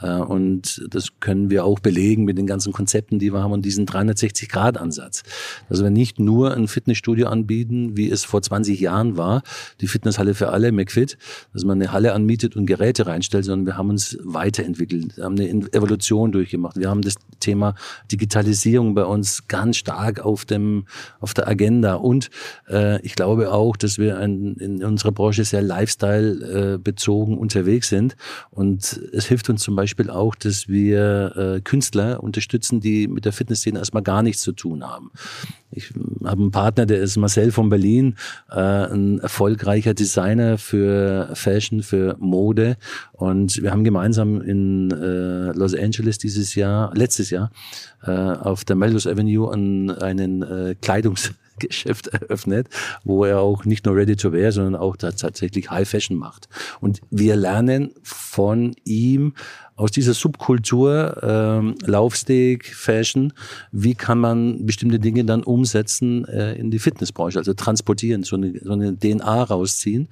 [0.00, 3.64] Äh, und das können wir auch belegen mit den ganzen Konzepten, die wir haben und
[3.64, 5.22] diesen 360-Grad-Ansatz.
[5.68, 9.42] Dass wir nicht nur ein Fitnessstudio anbieten, wie es vor 20 Jahren war,
[9.80, 11.18] die Fitnesshalle für alle, McFit,
[11.52, 15.48] dass man eine Halle anmietet und Geräte reinstellt, sondern wir haben uns weiterentwickelt, haben eine
[15.72, 16.76] Evolution durchgemacht.
[16.76, 17.74] Wir haben das Thema
[18.10, 20.86] Digitalisierung bei uns ganz stark auf dem
[21.20, 22.30] auf der Agenda und
[22.68, 28.16] äh, ich glaube auch, dass wir ein, in unserer Branche sehr Lifestyle äh, unterwegs sind
[28.50, 33.32] und es hilft uns zum Beispiel auch, dass wir äh, Künstler unterstützen, die mit der
[33.32, 35.10] Fitnessszene erstmal gar nichts zu tun haben.
[35.72, 35.92] Ich
[36.24, 38.16] habe einen Partner, der ist Marcel von Berlin,
[38.50, 42.76] äh, ein erfolgreicher Designer für Fashion, für Mode.
[43.12, 47.50] Und wir haben gemeinsam in äh, Los Angeles dieses Jahr, letztes Jahr,
[48.02, 52.68] äh, auf der Melrose Avenue an einen äh, Kleidungsgeschäft eröffnet,
[53.04, 56.48] wo er auch nicht nur Ready to Wear, sondern auch tatsächlich High Fashion macht.
[56.80, 59.34] Und wir lernen von ihm
[59.80, 63.32] aus dieser Subkultur ähm, Laufsteg, Fashion,
[63.72, 68.60] wie kann man bestimmte Dinge dann umsetzen äh, in die Fitnessbranche, also transportieren, so eine,
[68.62, 70.08] so eine DNA rausziehen.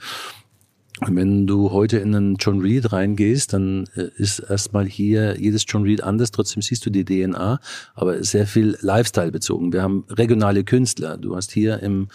[1.07, 5.65] Und wenn du heute in einen John Reed reingehst, dann äh, ist erstmal hier jedes
[5.69, 7.61] John Reed anders, trotzdem siehst du die DNA,
[7.95, 9.73] aber sehr viel Lifestyle bezogen.
[9.75, 11.19] Wir haben regionale Künstler.
[11.19, 12.09] Du hast hier im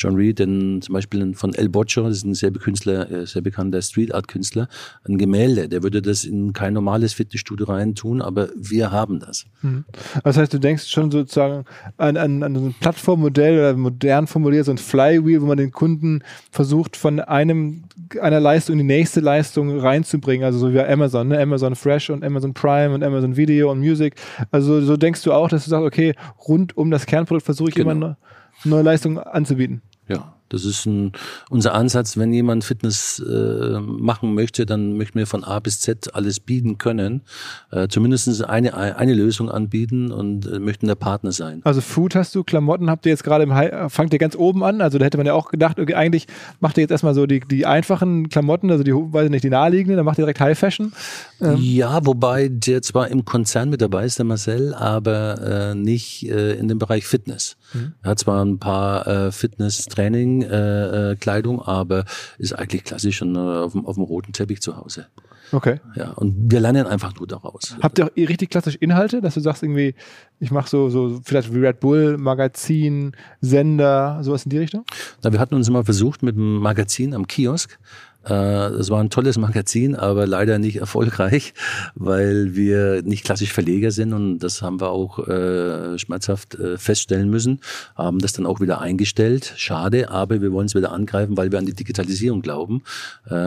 [0.00, 3.42] John Reed, den, zum Beispiel von El Boccio, das ist ein sehr, Künstler, äh, sehr
[3.42, 4.66] bekannter Street Art Künstler,
[5.06, 5.68] ein Gemälde.
[5.68, 9.44] Der würde das in kein normales Fitnessstudio rein tun, aber wir haben das.
[9.60, 9.84] Mhm.
[10.24, 11.66] Das heißt, du denkst schon sozusagen
[11.98, 15.70] an, an, an so ein Plattformmodell oder modern formuliert, so ein Flywheel, wo man den
[15.70, 17.84] Kunden versucht, von einem,
[18.22, 20.46] einer Leistung in die nächste Leistung reinzubringen.
[20.46, 21.38] Also so wie Amazon, ne?
[21.38, 24.14] Amazon Fresh und Amazon Prime und Amazon Video und Music.
[24.50, 26.14] Also so denkst du auch, dass du sagst, okay,
[26.48, 27.90] rund um das Kernprodukt versuche ich genau.
[27.90, 28.16] immer eine
[28.64, 29.82] neue Leistung anzubieten.
[30.10, 31.12] Ja, das ist ein,
[31.48, 32.16] unser Ansatz.
[32.16, 36.76] Wenn jemand Fitness äh, machen möchte, dann möchten wir von A bis Z alles bieten
[36.76, 37.22] können.
[37.70, 41.60] Äh, zumindest eine, eine Lösung anbieten und äh, möchten der Partner sein.
[41.64, 44.64] Also Food hast du, Klamotten habt ihr jetzt gerade im High, fangt ihr ganz oben
[44.64, 44.80] an.
[44.80, 46.26] Also da hätte man ja auch gedacht, okay, eigentlich
[46.58, 49.50] macht ihr jetzt erstmal so die, die einfachen Klamotten, also die, weiß ich nicht, die
[49.50, 50.92] naheliegenden, dann macht ihr direkt High Fashion.
[51.40, 51.56] Ähm.
[51.58, 56.54] Ja, wobei der zwar im Konzern mit dabei ist, der Marcel, aber äh, nicht äh,
[56.54, 57.56] in dem Bereich Fitness.
[57.72, 57.92] Mhm.
[58.02, 62.04] Er hat zwar ein paar äh, Fitness-Training-Kleidung, äh, äh, aber
[62.38, 65.06] ist eigentlich klassisch und, äh, auf, dem, auf dem roten Teppich zu Hause.
[65.52, 65.80] Okay.
[65.96, 67.76] Ja, und wir lernen einfach nur daraus.
[67.82, 69.94] Habt ihr auch richtig klassisch Inhalte, dass du sagst irgendwie,
[70.38, 74.84] ich mache so, so vielleicht wie Red Bull, Magazin, Sender, sowas in die Richtung?
[75.22, 77.78] Na, wir hatten uns immer versucht mit einem Magazin am Kiosk
[78.22, 81.54] es äh, war ein tolles Magazin, aber leider nicht erfolgreich,
[81.94, 87.30] weil wir nicht klassisch Verleger sind und das haben wir auch äh, schmerzhaft äh, feststellen
[87.30, 87.60] müssen,
[87.96, 89.54] haben das dann auch wieder eingestellt.
[89.56, 92.82] Schade, aber wir wollen es wieder angreifen, weil wir an die Digitalisierung glauben.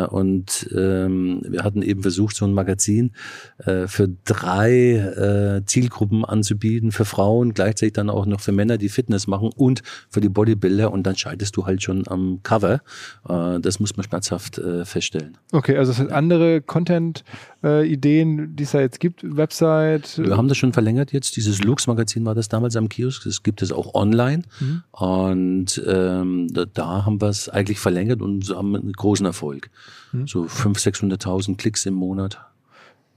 [0.09, 3.11] Und ähm, wir hatten eben versucht, so ein Magazin
[3.57, 9.49] für drei Zielgruppen anzubieten, für Frauen, gleichzeitig dann auch noch für Männer, die Fitness machen
[9.55, 12.81] und für die Bodybuilder und dann scheidest du halt schon am Cover.
[13.25, 15.37] Das muss man schmerzhaft äh, feststellen.
[15.51, 20.17] Okay, also es sind andere Content-Ideen, äh, die es da jetzt gibt, Website.
[20.17, 21.35] Wir haben das schon verlängert jetzt.
[21.35, 23.23] Dieses Lux-Magazin war das damals am Kiosk.
[23.25, 24.43] Das gibt es auch online.
[24.59, 24.83] Mhm.
[24.91, 29.69] Und ähm, da, da, haben wir es eigentlich verlängert und haben einen großen Erfolg.
[30.11, 30.27] Mhm.
[30.27, 32.39] So 500.000, 600.000 Klicks im Monat.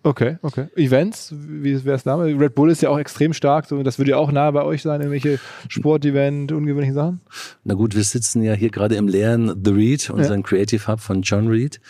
[0.07, 0.69] Okay, okay.
[0.77, 2.15] Events, wie wäre es da?
[2.15, 4.83] Red Bull ist ja auch extrem stark, so, das würde ja auch nahe bei euch
[4.83, 7.23] sein, irgendwelche Sportevent, ungewöhnliche Sachen?
[7.65, 10.47] Na gut, wir sitzen ja hier gerade im leeren The Read, unseren ja.
[10.47, 11.81] Creative Hub von John Reed.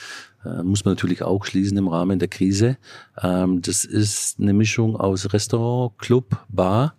[0.47, 2.79] Äh, muss man natürlich auch schließen im Rahmen der Krise.
[3.23, 6.95] Ähm, das ist eine Mischung aus Restaurant, Club, Bar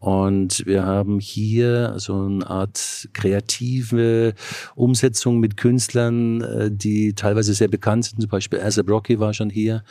[0.00, 4.34] und wir haben hier so eine Art kreative
[4.76, 8.20] Umsetzung mit Künstlern, äh, die teilweise sehr bekannt sind.
[8.20, 9.82] Zum Beispiel Asa Brocky war schon hier,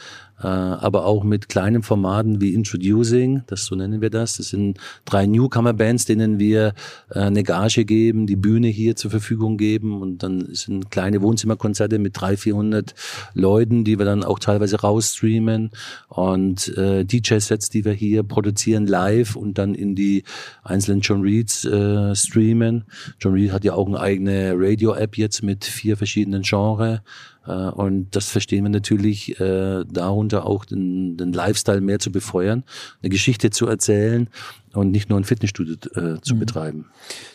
[0.41, 4.37] äh, aber auch mit kleinen Formaten wie Introducing, das so nennen wir das.
[4.37, 6.73] Das sind drei Newcomer-Bands, denen wir
[7.09, 11.99] äh, eine Gage geben, die Bühne hier zur Verfügung geben und dann sind kleine Wohnzimmerkonzerte
[11.99, 12.95] mit drei, vierhundert
[13.33, 15.71] Leuten, die wir dann auch teilweise rausstreamen
[16.07, 20.23] und DJ-Sets, die wir hier produzieren live und dann in die
[20.63, 22.85] einzelnen John Reeds äh, streamen.
[23.19, 27.01] John Reed hat ja auch eine eigene Radio-App jetzt mit vier verschiedenen Genres.
[27.45, 32.63] Äh, und das verstehen wir natürlich äh, darunter auch den, den Lifestyle mehr zu befeuern,
[33.01, 34.29] eine Geschichte zu erzählen
[34.73, 36.39] und nicht nur ein Fitnessstudio äh, zu mhm.
[36.39, 36.85] betreiben.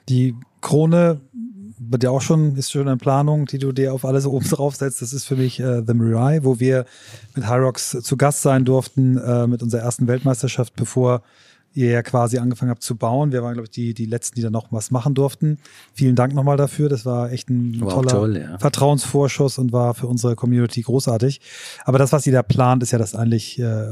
[0.08, 1.20] Die Krone
[1.90, 5.02] wird ja auch schon, ist schon eine Planung, die du dir auf alles oben draufsetzt.
[5.02, 6.84] Das ist für mich äh, The Mirai, wo wir
[7.34, 11.22] mit Hyrox zu Gast sein durften, äh, mit unserer ersten Weltmeisterschaft, bevor
[11.74, 13.32] ihr ja quasi angefangen habt zu bauen.
[13.32, 15.58] Wir waren, glaube ich, die, die Letzten, die da noch was machen durften.
[15.94, 16.88] Vielen Dank nochmal dafür.
[16.88, 18.58] Das war echt ein war toller toll, ja.
[18.58, 21.40] Vertrauensvorschuss und war für unsere Community großartig.
[21.84, 23.86] Aber das, was ihr da plant, ist ja das eigentlich äh,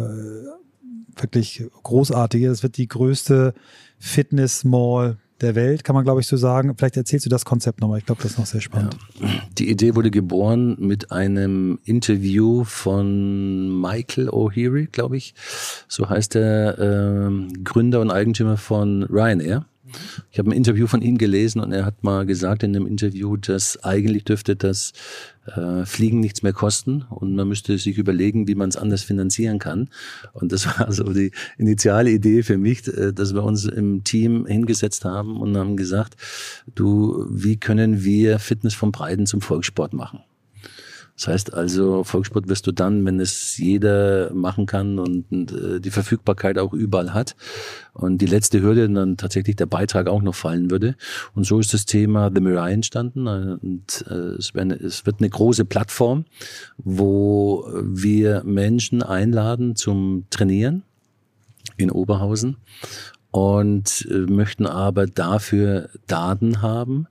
[1.16, 2.49] wirklich großartige.
[2.49, 3.55] Das wird die größte
[3.99, 6.74] Fitness-Mall der Welt, kann man glaube ich so sagen.
[6.76, 7.99] Vielleicht erzählst du das Konzept nochmal.
[7.99, 8.97] Ich glaube, das ist noch sehr spannend.
[9.20, 9.28] Ja.
[9.59, 15.34] Die Idee wurde geboren mit einem Interview von Michael O'Heary, glaube ich.
[15.88, 19.66] So heißt der äh, Gründer und Eigentümer von Ryanair.
[20.30, 23.36] Ich habe ein Interview von ihm gelesen und er hat mal gesagt in dem Interview,
[23.36, 24.93] dass eigentlich dürfte das
[25.57, 29.59] äh, Fliegen nichts mehr kosten und man müsste sich überlegen, wie man es anders finanzieren
[29.59, 29.88] kann.
[30.32, 34.46] Und das war so die initiale Idee für mich, äh, dass wir uns im Team
[34.46, 36.16] hingesetzt haben und haben gesagt,
[36.74, 40.20] du, wie können wir Fitness vom Breiten zum Volkssport machen?
[41.21, 45.79] Das heißt also, Volkssport wirst du dann, wenn es jeder machen kann und, und äh,
[45.79, 47.37] die Verfügbarkeit auch überall hat
[47.93, 50.97] und die letzte Hürde dann tatsächlich der Beitrag auch noch fallen würde.
[51.35, 55.29] Und so ist das Thema The Mirai entstanden und äh, es, eine, es wird eine
[55.29, 56.25] große Plattform,
[56.79, 60.85] wo wir Menschen einladen zum Trainieren
[61.77, 62.57] in Oberhausen
[63.31, 67.09] und äh, möchten aber dafür Daten haben,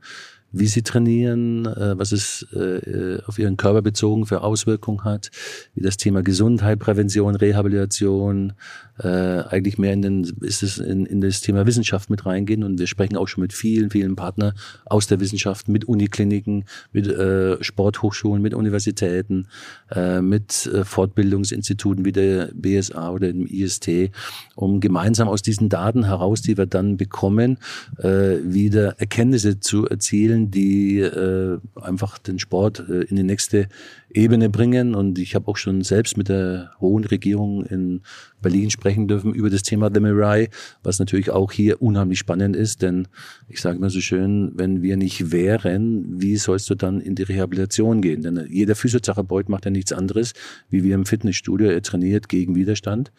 [0.52, 5.30] wie sie trainieren, äh, was es äh, auf ihren Körper bezogen für Auswirkungen hat,
[5.74, 8.54] wie das Thema Gesundheit, Prävention, Rehabilitation,
[9.00, 12.80] äh, eigentlich mehr in den, ist es in, in das Thema Wissenschaft mit reingehen und
[12.80, 14.54] wir sprechen auch schon mit vielen, vielen Partnern
[14.86, 19.48] aus der Wissenschaft, mit Unikliniken, mit äh, Sporthochschulen, mit Universitäten,
[19.92, 24.12] äh, mit äh, Fortbildungsinstituten wie der BSA oder dem IST,
[24.56, 27.58] um gemeinsam aus diesen Daten heraus, die wir dann bekommen,
[27.98, 33.68] äh, wieder Erkenntnisse zu erzielen, die äh, einfach den Sport äh, in die nächste
[34.12, 34.96] Ebene bringen.
[34.96, 38.02] Und ich habe auch schon selbst mit der hohen Regierung in
[38.42, 40.50] Berlin sprechen dürfen über das Thema The Mirai,
[40.84, 43.08] was natürlich auch hier unheimlich spannend ist, denn
[43.48, 47.24] ich sage immer so schön, wenn wir nicht wären, wie sollst du dann in die
[47.24, 48.22] Rehabilitation gehen?
[48.22, 50.34] Denn jeder Physiotherapeut macht ja nichts anderes,
[50.70, 53.12] wie wir im Fitnessstudio, er trainiert gegen Widerstand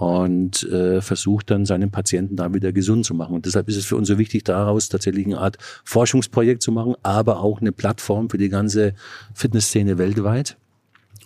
[0.00, 3.34] und äh, versucht dann seinen Patienten da wieder gesund zu machen.
[3.34, 6.94] Und deshalb ist es für uns so wichtig, daraus tatsächlich eine Art Forschungsprojekt zu machen,
[7.02, 8.94] aber auch eine Plattform für die ganze
[9.34, 10.56] Fitnessszene weltweit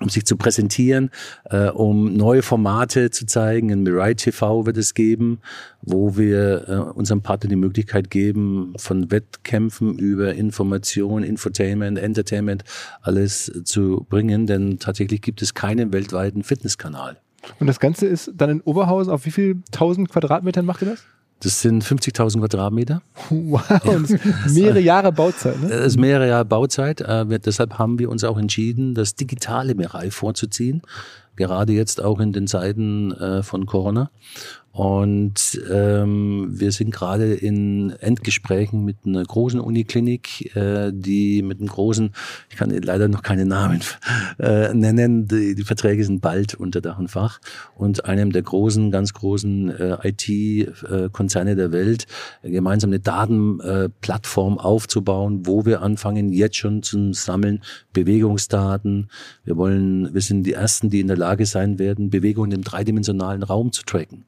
[0.01, 1.11] um sich zu präsentieren,
[1.45, 3.71] äh, um neue Formate zu zeigen.
[3.71, 5.41] In Mirai TV wird es geben,
[5.83, 12.65] wo wir äh, unserem Partner die Möglichkeit geben, von Wettkämpfen über Information, Infotainment, Entertainment
[13.03, 14.47] alles zu bringen.
[14.47, 17.19] Denn tatsächlich gibt es keinen weltweiten Fitnesskanal.
[17.61, 21.05] Und das Ganze ist dann in Oberhausen, auf wie viel tausend Quadratmetern macht ihr das?
[21.45, 23.03] Das sind 50.000 Quadratmeter.
[23.29, 23.63] Wow,
[24.11, 25.61] ist mehrere Jahre Bauzeit.
[25.61, 25.69] Ne?
[25.69, 27.03] Das ist mehrere Jahre Bauzeit.
[27.03, 30.81] Äh, wir, deshalb haben wir uns auch entschieden, das digitale Bereich vorzuziehen.
[31.37, 34.11] Gerade jetzt auch in den Zeiten äh, von Corona.
[34.75, 41.69] Und ähm, wir sind gerade in Endgesprächen mit einer großen Uniklinik, äh, die mit einem
[41.69, 42.11] großen,
[42.51, 43.83] ich kann leider noch keine Namen
[44.41, 47.39] äh, nennen, die, die Verträge sind bald unter Dach und Fach,
[47.77, 52.09] und einem der großen, ganz großen äh, IT-Konzerne äh, der Welt
[52.43, 57.63] gemeinsam eine Datenplattform aufzubauen, wo wir anfangen, jetzt schon zu sammeln,
[57.93, 59.09] Bewegungsdaten.
[59.45, 63.45] Wir wollen, wir sind die Ersten, die in der Lage sein werden, Bewegungen im dreidimensionalen
[63.45, 64.25] Raum zu tracken.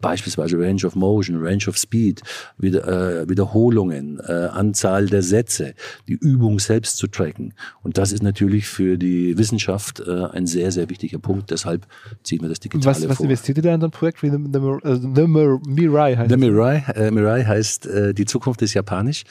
[0.00, 2.22] Beispielsweise Range of Motion, Range of Speed,
[2.58, 5.74] wieder, äh, Wiederholungen, äh, Anzahl der Sätze,
[6.08, 7.54] die Übung selbst zu tracken.
[7.82, 11.50] Und das ist natürlich für die Wissenschaft äh, ein sehr, sehr wichtiger Punkt.
[11.50, 11.86] Deshalb
[12.22, 14.38] ziehen wir das Digitale was, was investiert ihr da in so ein Projekt wie The,
[14.52, 19.24] the, the Mirai heißt The Mirai, äh, Mirai heißt, äh, die Zukunft ist japanisch.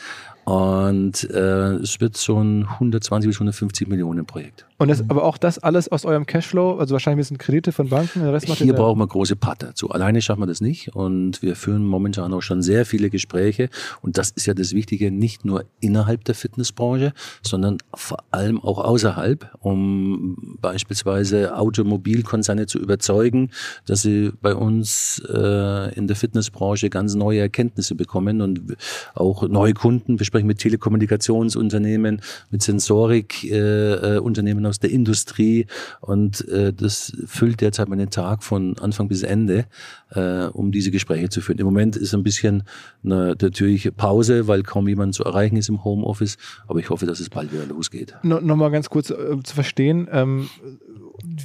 [0.45, 4.65] Und äh, es wird so ein 120 bis 150 Millionen Projekt.
[4.77, 7.89] Und das, aber auch das alles aus eurem Cashflow, also wahrscheinlich ein bisschen Kredite von
[7.89, 8.21] Banken.
[8.21, 9.71] Der Rest Hier brauchen wir große Partner.
[9.73, 10.93] So alleine schaffen wir das nicht.
[10.93, 13.69] Und wir führen momentan auch schon sehr viele Gespräche.
[14.01, 18.77] Und das ist ja das Wichtige, nicht nur innerhalb der Fitnessbranche, sondern vor allem auch
[18.77, 23.51] außerhalb, um beispielsweise Automobilkonzerne zu überzeugen,
[23.85, 28.75] dass sie bei uns äh, in der Fitnessbranche ganz neue Erkenntnisse bekommen und
[29.13, 30.19] auch neue Kunden.
[30.19, 32.21] Wir sprechen mit Telekommunikationsunternehmen,
[32.51, 35.65] mit Sensorik-Unternehmen äh, aus der Industrie
[36.01, 39.65] und äh, das füllt derzeit meinen Tag von Anfang bis Ende,
[40.09, 41.59] äh, um diese Gespräche zu führen.
[41.59, 42.63] Im Moment ist ein bisschen
[43.05, 47.21] eine natürliche Pause, weil kaum jemand zu erreichen ist im Homeoffice, aber ich hoffe, dass
[47.21, 48.13] es bald wieder losgeht.
[48.23, 50.49] No, Nochmal ganz kurz äh, zu verstehen, ähm,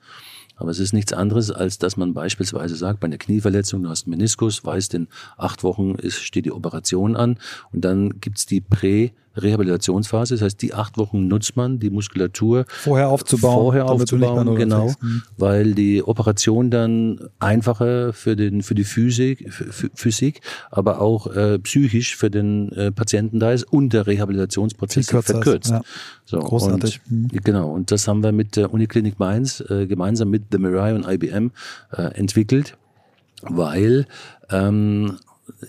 [0.55, 4.07] Aber es ist nichts anderes, als dass man beispielsweise sagt, bei einer Knieverletzung, du hast
[4.07, 7.39] Meniskus, weißt, in acht Wochen ist, steht die Operation an
[7.73, 10.35] und dann gibt's die Prä- Rehabilitationsphase.
[10.35, 15.23] Das heißt, die acht Wochen nutzt man, die Muskulatur vorher aufzubauen, vorher aufzubauen, genau, hm.
[15.37, 19.53] weil die Operation dann einfacher für den für die Physik,
[19.95, 25.71] Physik, aber auch äh, psychisch für den äh, Patienten da ist und der Rehabilitationsprozess verkürzt.
[25.71, 25.83] Ja.
[26.25, 27.01] So, Großartig.
[27.11, 27.41] Und, mhm.
[27.45, 31.07] Genau, und das haben wir mit der Uniklinik Mainz äh, gemeinsam mit The Mirai und
[31.07, 31.51] IBM
[31.93, 32.77] äh, entwickelt,
[33.43, 34.07] weil
[34.51, 35.19] ähm,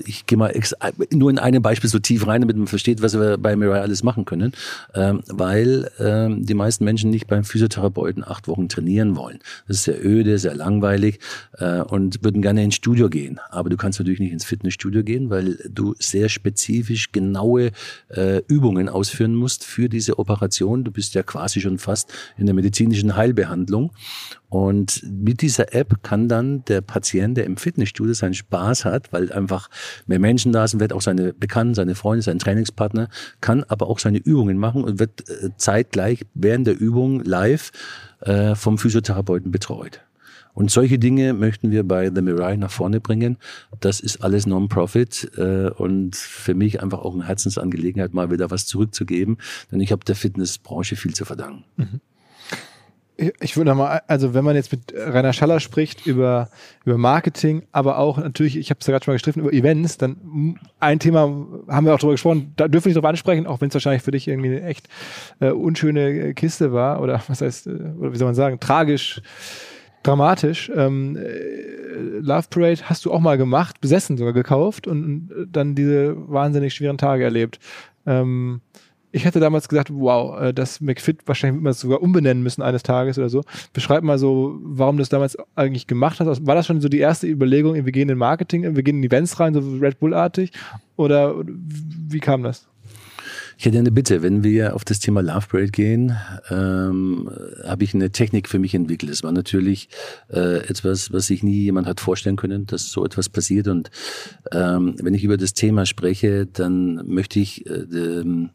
[0.05, 0.53] ich gehe mal
[1.11, 4.03] nur in einem Beispiel so tief rein, damit man versteht, was wir bei Mirai alles
[4.03, 4.53] machen können,
[4.93, 9.39] ähm, weil ähm, die meisten Menschen nicht beim Physiotherapeuten acht Wochen trainieren wollen.
[9.67, 11.19] Das ist sehr öde, sehr langweilig
[11.57, 13.39] äh, und würden gerne ins Studio gehen.
[13.49, 17.71] Aber du kannst natürlich nicht ins Fitnessstudio gehen, weil du sehr spezifisch genaue
[18.09, 20.83] äh, Übungen ausführen musst für diese Operation.
[20.83, 23.91] Du bist ja quasi schon fast in der medizinischen Heilbehandlung
[24.49, 29.31] und mit dieser App kann dann der Patient, der im Fitnessstudio seinen Spaß hat, weil
[29.31, 29.69] einfach
[30.05, 33.09] mehr Menschen da sind, wird auch seine Bekannten, seine Freunde, sein Trainingspartner,
[33.41, 37.71] kann aber auch seine Übungen machen und wird äh, zeitgleich während der Übung live
[38.21, 40.01] äh, vom Physiotherapeuten betreut.
[40.53, 43.37] Und solche Dinge möchten wir bei The Mirai nach vorne bringen.
[43.81, 48.65] Das ist alles Non-Profit äh, und für mich einfach auch eine Herzensangelegenheit, mal wieder was
[48.65, 49.37] zurückzugeben,
[49.71, 51.65] denn ich habe der Fitnessbranche viel zu verdanken.
[51.75, 51.99] Mhm
[53.17, 56.49] ich würde mal, also wenn man jetzt mit Rainer Schaller spricht über,
[56.83, 59.97] über Marketing, aber auch natürlich, ich habe es ja gerade schon mal gestriffen, über Events,
[59.97, 61.21] dann ein Thema
[61.67, 64.03] haben wir auch darüber gesprochen, da dürfen wir nicht drüber ansprechen, auch wenn es wahrscheinlich
[64.03, 64.89] für dich irgendwie eine echt
[65.39, 69.21] äh, unschöne Kiste war oder was heißt, äh, oder wie soll man sagen, tragisch,
[70.03, 70.71] dramatisch.
[70.75, 75.75] Ähm, äh, Love Parade hast du auch mal gemacht, besessen sogar gekauft und, und dann
[75.75, 77.59] diese wahnsinnig schweren Tage erlebt.
[78.05, 78.61] Ähm,
[79.15, 83.17] ich hätte damals gesagt, wow, äh, das McFit, wahrscheinlich wird sogar umbenennen müssen eines Tages
[83.17, 83.43] oder so.
[83.71, 86.45] Beschreib mal so, warum du das damals eigentlich gemacht hast.
[86.45, 89.39] War das schon so die erste Überlegung, wir gehen in Marketing, wir gehen in Events
[89.39, 90.51] rein, so Red Bull-artig?
[90.97, 92.67] Oder wie kam das?
[93.57, 96.17] Ich hätte eine Bitte, wenn wir auf das Thema Love Parade gehen,
[96.49, 97.29] ähm,
[97.63, 99.09] habe ich eine Technik für mich entwickelt.
[99.09, 99.87] Es war natürlich
[100.29, 103.69] äh, etwas, was sich nie jemand hat vorstellen können, dass so etwas passiert.
[103.69, 103.91] Und
[104.51, 108.49] ähm, wenn ich über das Thema spreche, dann möchte ich äh, äh,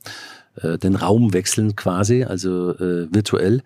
[0.78, 3.62] den Raum wechseln quasi, also äh, virtuell,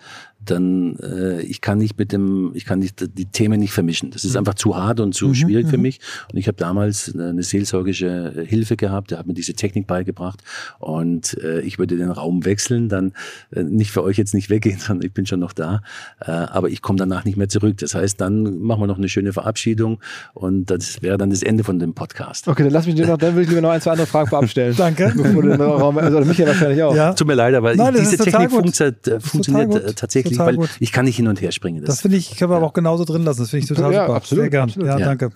[0.51, 4.11] dann äh, ich kann nicht mit dem, ich kann nicht die Themen nicht vermischen.
[4.11, 4.39] Das ist mhm.
[4.39, 5.83] einfach zu hart und zu mhm, schwierig für mhm.
[5.83, 6.01] mich.
[6.33, 10.43] Und ich habe damals eine seelsorgische Hilfe gehabt, der hat mir diese Technik beigebracht
[10.79, 13.13] und äh, ich würde den Raum wechseln, dann
[13.51, 15.83] äh, nicht für euch jetzt nicht weggehen, sondern ich bin schon noch da,
[16.21, 17.79] äh, aber ich komme danach nicht mehr zurück.
[17.79, 20.01] Das heißt, dann machen wir noch eine schöne Verabschiedung
[20.35, 22.49] und das wäre dann das Ende von dem Podcast.
[22.49, 24.29] Okay, dann lass mich dir noch, dann will ich mir noch ein, zwei andere Fragen
[24.29, 24.75] vorabstellen.
[24.79, 25.13] Danke.
[25.17, 26.95] Bevor du den Raum, also Michael wahrscheinlich auch.
[26.95, 27.13] Ja.
[27.15, 30.71] Tut mir leid, aber Nein, diese Technik funktioniert, funktioniert tatsächlich total weil gut.
[30.81, 31.81] ich kann nicht hin und her springen.
[31.81, 33.41] Das, das finde ich, können wir aber auch genauso drin lassen.
[33.41, 34.17] Das finde ich total ja, super.
[34.17, 34.65] Absolut, Sehr gern.
[34.65, 34.89] Absolut.
[34.89, 35.31] Ja, ja, danke.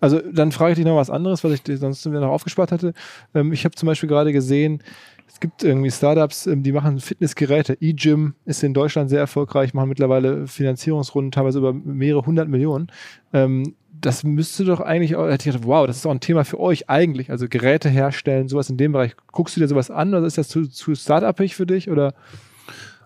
[0.00, 2.92] Also dann frage ich dich noch was anderes, was ich sonst mir noch aufgespart hatte.
[3.34, 4.82] Ähm, ich habe zum Beispiel gerade gesehen,
[5.28, 7.76] es gibt irgendwie Startups, ähm, die machen Fitnessgeräte.
[7.80, 12.88] eGym ist in Deutschland sehr erfolgreich, machen mittlerweile Finanzierungsrunden teilweise über mehrere hundert Millionen.
[13.32, 16.44] Ähm, das müsste doch eigentlich, auch, hätte ich gedacht, wow, das ist auch ein Thema
[16.44, 17.30] für euch eigentlich.
[17.30, 19.16] Also Geräte herstellen, sowas in dem Bereich.
[19.32, 22.14] Guckst du dir sowas an oder ist das zu, zu startupig für dich oder?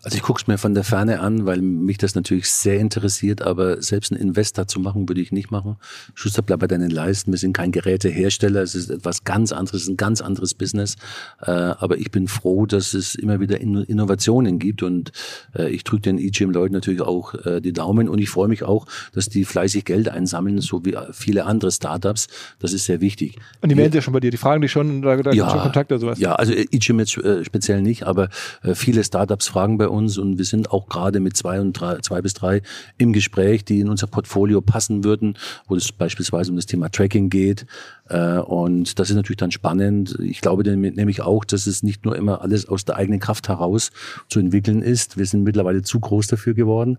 [0.02, 3.42] Also ich gucke es mir von der Ferne an, weil mich das natürlich sehr interessiert,
[3.42, 5.76] aber selbst einen Investor zu machen, würde ich nicht machen.
[6.14, 7.32] Schuster, bleib bei deinen Leisten.
[7.32, 10.96] Wir sind kein Gerätehersteller, es ist etwas ganz anderes, ein ganz anderes Business.
[11.42, 15.12] Äh, aber ich bin froh, dass es immer wieder Innovationen gibt und
[15.54, 18.86] äh, ich drücke den E-Gym-Leuten natürlich auch äh, die Daumen und ich freue mich auch,
[19.12, 22.28] dass die fleißig Geld einsammeln, so wie viele andere Startups.
[22.58, 23.36] Das ist sehr wichtig.
[23.60, 25.60] Und die melden ja schon bei dir, die fragen dich schon, da, da ja, schon
[25.60, 26.18] Kontakt oder sowas?
[26.18, 28.30] Ja, also E-Gym jetzt speziell nicht, aber
[28.72, 32.22] viele Startups fragen bei uns und wir sind auch gerade mit zwei und drei, zwei
[32.22, 32.62] bis drei
[32.98, 35.36] im Gespräch, die in unser Portfolio passen würden,
[35.66, 37.66] wo es beispielsweise um das Thema Tracking geht.
[38.08, 40.16] Äh, und das ist natürlich dann spannend.
[40.20, 43.90] Ich glaube nämlich auch, dass es nicht nur immer alles aus der eigenen Kraft heraus
[44.28, 45.18] zu entwickeln ist.
[45.18, 46.98] Wir sind mittlerweile zu groß dafür geworden.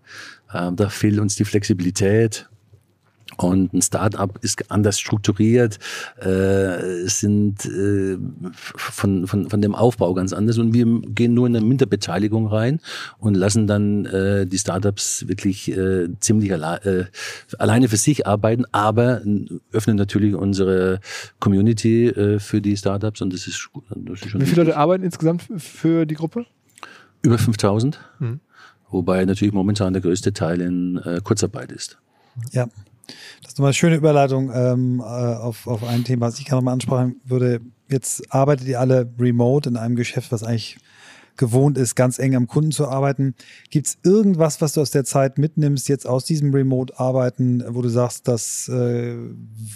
[0.54, 2.48] Ähm, da fehlt uns die Flexibilität
[3.38, 5.80] und ein Startup ist anders strukturiert,
[6.20, 8.18] äh, sind äh,
[8.54, 10.58] von, von, von dem Aufbau ganz anders.
[10.58, 12.80] Und wir gehen nur in eine Minderbeteiligung rein
[13.20, 18.66] und lassen dann äh, die Startups wirklich äh, ziemlich alle, äh, alleine für sich arbeiten,
[18.72, 19.22] aber
[19.72, 21.00] öffnen natürlich unsere
[21.40, 24.42] Community äh, für die Startups und das ist, das ist schon.
[24.42, 26.46] Wie viele Leute arbeiten insgesamt für die Gruppe?
[27.22, 28.00] Über 5000.
[28.20, 28.40] Mhm.
[28.90, 31.98] Wobei natürlich momentan der größte Teil in äh, Kurzarbeit ist.
[32.52, 32.68] Ja.
[33.42, 36.62] Das ist nochmal eine schöne Überleitung ähm, äh, auf, auf ein Thema, was ich gerne
[36.62, 37.62] mal ansprechen würde.
[37.90, 40.78] Jetzt arbeitet ihr alle remote in einem Geschäft, was eigentlich
[41.38, 43.36] gewohnt ist, ganz eng am Kunden zu arbeiten.
[43.70, 47.90] Gibt es irgendwas, was du aus der Zeit mitnimmst, jetzt aus diesem Remote-Arbeiten, wo du
[47.90, 49.16] sagst, das äh,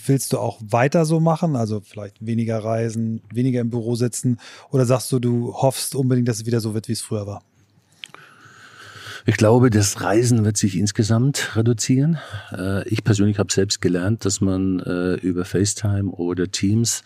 [0.05, 1.55] willst du auch weiter so machen?
[1.55, 4.37] Also vielleicht weniger reisen, weniger im Büro sitzen?
[4.69, 7.41] Oder sagst du, du hoffst unbedingt, dass es wieder so wird, wie es früher war?
[9.27, 12.19] Ich glaube, das Reisen wird sich insgesamt reduzieren.
[12.51, 17.03] Äh, ich persönlich habe selbst gelernt, dass man äh, über FaceTime oder Teams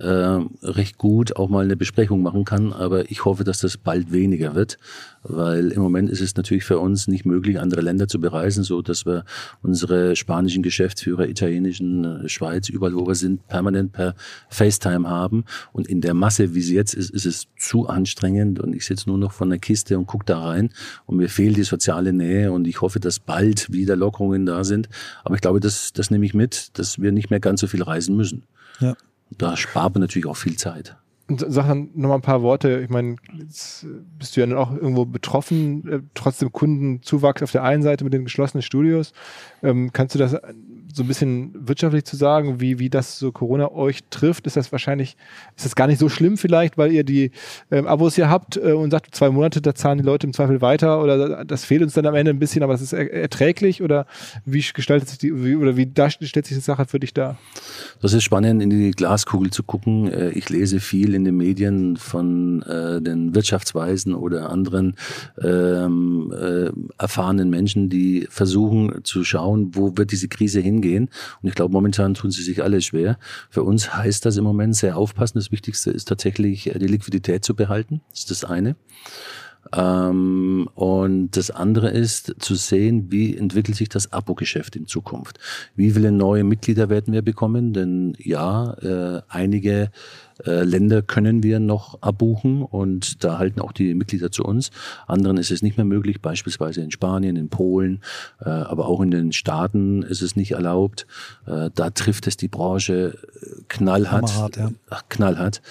[0.00, 2.72] äh, recht gut auch mal eine Besprechung machen kann.
[2.72, 4.78] Aber ich hoffe, dass das bald weniger wird,
[5.22, 8.82] weil im Moment ist es natürlich für uns nicht möglich, andere Länder zu bereisen, so
[8.82, 9.24] dass wir
[9.62, 14.14] unsere spanischen Geschäftsführer, italienischen, äh, Schweiz, überall wo wir sind, permanent per
[14.48, 15.44] FaceTime haben.
[15.72, 19.08] Und in der Masse, wie sie jetzt ist, ist es zu anstrengend und ich sitze
[19.08, 20.70] nur noch von der Kiste und gucke da rein
[21.06, 24.88] und mir fehlt die soziale Nähe und ich hoffe, dass bald wieder Lockerungen da sind.
[25.24, 27.82] Aber ich glaube, das, das nehme ich mit, dass wir nicht mehr ganz so viel
[27.82, 28.44] reisen müssen.
[28.80, 28.96] Ja.
[29.30, 30.96] Da spart man natürlich auch viel Zeit.
[31.28, 32.80] Sag dann nochmal ein paar Worte.
[32.80, 33.86] Ich meine, jetzt
[34.18, 38.12] bist du ja dann auch irgendwo betroffen, äh, trotzdem Kundenzuwachs auf der einen Seite mit
[38.12, 39.12] den geschlossenen Studios.
[39.62, 40.36] Ähm, kannst du das
[40.92, 44.72] so ein bisschen wirtschaftlich zu sagen, wie, wie das so Corona euch trifft, ist das
[44.72, 45.16] wahrscheinlich,
[45.56, 47.30] ist das gar nicht so schlimm vielleicht, weil ihr die
[47.70, 50.60] ähm, Abos hier habt äh, und sagt, zwei Monate, da zahlen die Leute im Zweifel
[50.60, 53.82] weiter oder das fehlt uns dann am Ende ein bisschen, aber das ist er erträglich
[53.82, 54.06] oder
[54.44, 57.38] wie gestaltet sich die, wie, oder wie da stellt sich die Sache für dich dar?
[58.00, 60.10] Das ist spannend, in die Glaskugel zu gucken.
[60.10, 64.96] Äh, ich lese viel in den Medien von äh, den Wirtschaftsweisen oder anderen
[65.42, 71.08] ähm, äh, erfahrenen Menschen, die versuchen zu schauen, wo wird diese Krise hingehen hingehen.
[71.42, 73.18] Und ich glaube, momentan tun sie sich alle schwer.
[73.48, 75.38] Für uns heißt das im Moment sehr aufpassen.
[75.38, 78.00] Das Wichtigste ist tatsächlich, äh, die Liquidität zu behalten.
[78.10, 78.76] Das ist das eine.
[79.76, 85.38] Ähm, und das andere ist zu sehen, wie entwickelt sich das Abo-Geschäft in Zukunft.
[85.76, 87.72] Wie viele neue Mitglieder werden wir bekommen?
[87.72, 89.90] Denn ja, äh, einige
[90.46, 94.70] äh, Länder können wir noch abbuchen und da halten auch die Mitglieder zu uns.
[95.06, 98.00] Anderen ist es nicht mehr möglich, beispielsweise in Spanien, in Polen,
[98.40, 101.06] äh, aber auch in den Staaten ist es nicht erlaubt.
[101.46, 104.32] Äh, da trifft es die Branche äh, knallhart.
[104.32, 104.70] Hammerhart, ja.
[105.08, 105.62] Knallhart.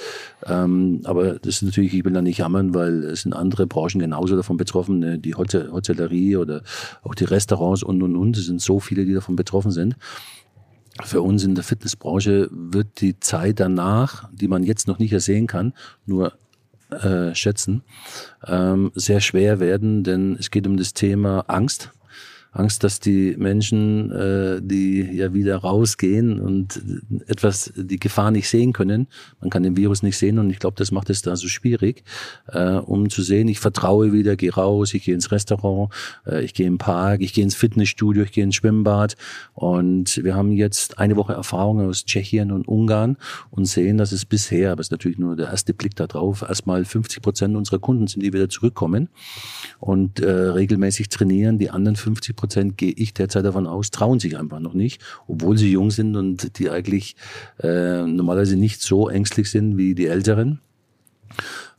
[0.45, 3.99] Ähm, aber das ist natürlich, ich will da nicht jammern, weil es sind andere Branchen
[3.99, 5.19] genauso davon betroffen, ne?
[5.19, 6.61] die Hotellerie oder
[7.03, 8.37] auch die Restaurants und und und.
[8.37, 9.95] Es sind so viele, die davon betroffen sind
[11.03, 15.47] für uns in der Fitnessbranche wird die Zeit danach, die man jetzt noch nicht ersehen
[15.47, 15.73] kann,
[16.05, 16.33] nur
[16.91, 17.83] äh, schätzen,
[18.47, 21.91] ähm, sehr schwer werden, denn es geht um das Thema Angst.
[22.51, 26.81] Angst, dass die Menschen, äh, die ja wieder rausgehen und
[27.27, 29.07] etwas die Gefahr nicht sehen können,
[29.39, 32.03] man kann den Virus nicht sehen und ich glaube, das macht es da so schwierig,
[32.47, 35.93] äh, um zu sehen, ich vertraue wieder, gehe raus, ich gehe ins Restaurant,
[36.25, 39.15] äh, ich gehe im Park, ich gehe ins Fitnessstudio, ich gehe ins Schwimmbad
[39.53, 43.17] und wir haben jetzt eine Woche Erfahrung aus Tschechien und Ungarn
[43.51, 46.41] und sehen, dass es bisher, aber es ist natürlich nur der erste Blick da drauf,
[46.41, 49.09] erstmal 50 Prozent unserer Kunden sind, die wieder zurückkommen
[49.79, 54.37] und äh, regelmäßig trainieren, die anderen 50 Prozent gehe ich derzeit davon aus, trauen sich
[54.37, 57.15] einfach noch nicht, obwohl sie jung sind und die eigentlich
[57.61, 60.61] äh, normalerweise nicht so ängstlich sind wie die Älteren.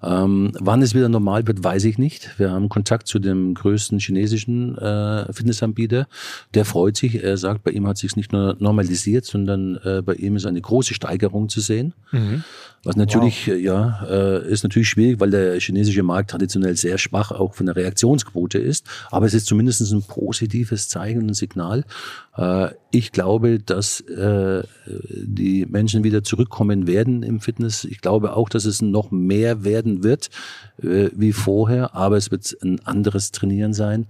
[0.02, 2.38] Ähm, wann es wieder normal wird, weiß ich nicht.
[2.38, 6.06] Wir haben Kontakt zu dem größten chinesischen äh, Fitnessanbieter.
[6.54, 7.22] Der freut sich.
[7.22, 10.60] Er sagt, bei ihm hat sich nicht nur normalisiert, sondern äh, bei ihm ist eine
[10.60, 11.92] große Steigerung zu sehen.
[12.12, 12.44] Mhm.
[12.82, 13.56] Was natürlich, wow.
[13.58, 17.76] ja, äh, ist natürlich schwierig, weil der chinesische Markt traditionell sehr schwach auch von der
[17.76, 18.86] Reaktionsquote ist.
[19.10, 21.84] Aber es ist zumindest ein positives Zeichen, ein Signal.
[22.36, 27.84] Äh, ich glaube, dass äh, die Menschen wieder zurückkommen werden im Fitness.
[27.84, 30.30] Ich glaube auch, dass es noch mehr werden wird
[30.82, 34.06] äh, wie vorher, aber es wird ein anderes Trainieren sein.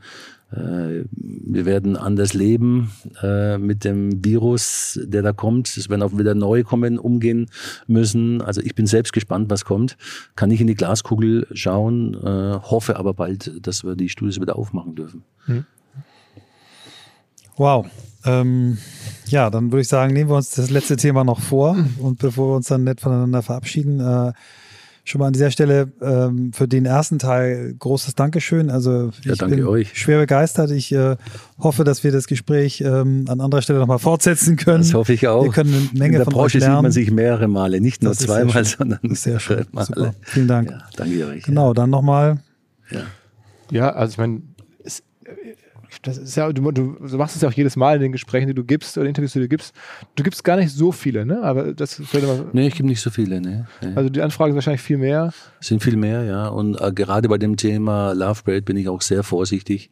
[0.52, 2.90] Wir werden anders leben
[3.60, 5.68] mit dem Virus, der da kommt.
[5.76, 7.46] Es werden auch wieder neue kommen, umgehen
[7.86, 8.42] müssen.
[8.42, 9.96] Also ich bin selbst gespannt, was kommt.
[10.34, 14.96] Kann nicht in die Glaskugel schauen, hoffe aber bald, dass wir die Studios wieder aufmachen
[14.96, 15.22] dürfen.
[15.44, 15.66] Hm.
[17.60, 17.84] Wow.
[18.24, 18.78] Ähm,
[19.26, 22.48] ja, dann würde ich sagen, nehmen wir uns das letzte Thema noch vor und bevor
[22.48, 24.32] wir uns dann nett voneinander verabschieden, äh,
[25.04, 28.70] schon mal an dieser Stelle ähm, für den ersten Teil großes Dankeschön.
[28.70, 29.90] Also ich ja, bin euch.
[29.92, 30.70] schwer begeistert.
[30.70, 31.16] Ich äh,
[31.58, 34.78] hoffe, dass wir das Gespräch ähm, an anderer Stelle nochmal fortsetzen können.
[34.78, 35.44] Das hoffe ich auch.
[35.44, 38.14] Wir können eine Menge In der von Branche sieht man sich mehrere Male, nicht nur
[38.14, 39.66] zweimal, sondern sehr schön.
[39.72, 39.86] Male.
[39.86, 40.14] Super.
[40.22, 40.70] Vielen Dank.
[40.70, 41.42] Ja, danke euch.
[41.42, 42.38] Genau, dann nochmal.
[42.90, 43.02] Ja.
[43.70, 44.40] ja, also ich meine,
[46.02, 48.54] das ist ja, du, du, machst es ja auch jedes Mal in den Gesprächen, die
[48.54, 49.74] du gibst oder Interviews, die du gibst.
[50.14, 51.42] Du gibst gar nicht so viele, ne?
[51.42, 52.46] Aber das sollte man.
[52.52, 53.66] Nee, ich gebe nicht so viele, ne?
[53.82, 53.92] Nee.
[53.94, 55.32] Also die Anfragen sind wahrscheinlich viel mehr.
[55.60, 56.48] Sind viel mehr, ja.
[56.48, 59.90] Und äh, gerade bei dem Thema Love Braid bin ich auch sehr vorsichtig,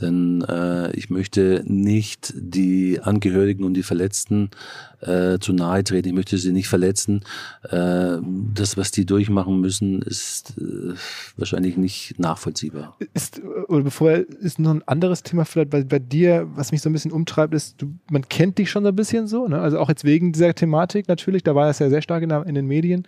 [0.00, 4.50] Denn äh, ich möchte nicht die Angehörigen und die Verletzten
[5.00, 6.08] äh, zu nahe treten.
[6.08, 7.22] Ich möchte sie nicht verletzen.
[7.70, 8.18] Äh,
[8.54, 10.94] das, was die durchmachen müssen, ist äh,
[11.36, 12.96] wahrscheinlich nicht nachvollziehbar.
[13.14, 16.90] Ist, oder bevor ist noch ein anderes Thema vielleicht bei, bei dir, was mich so
[16.90, 19.60] ein bisschen umtreibt, ist, du, man kennt dich schon so ein bisschen so, ne?
[19.60, 22.54] also auch jetzt wegen dieser Thematik natürlich, da war das ja sehr stark in, in
[22.54, 23.06] den Medien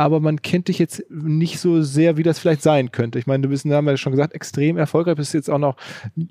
[0.00, 3.18] aber man kennt dich jetzt nicht so sehr, wie das vielleicht sein könnte.
[3.18, 5.76] Ich meine, du bist, haben wir schon gesagt, extrem erfolgreich, bist jetzt auch noch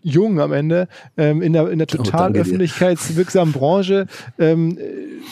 [0.01, 4.07] jung am Ende ähm, in der, in der total oh, öffentlichkeitswirksamen Branche.
[4.39, 4.79] Ähm,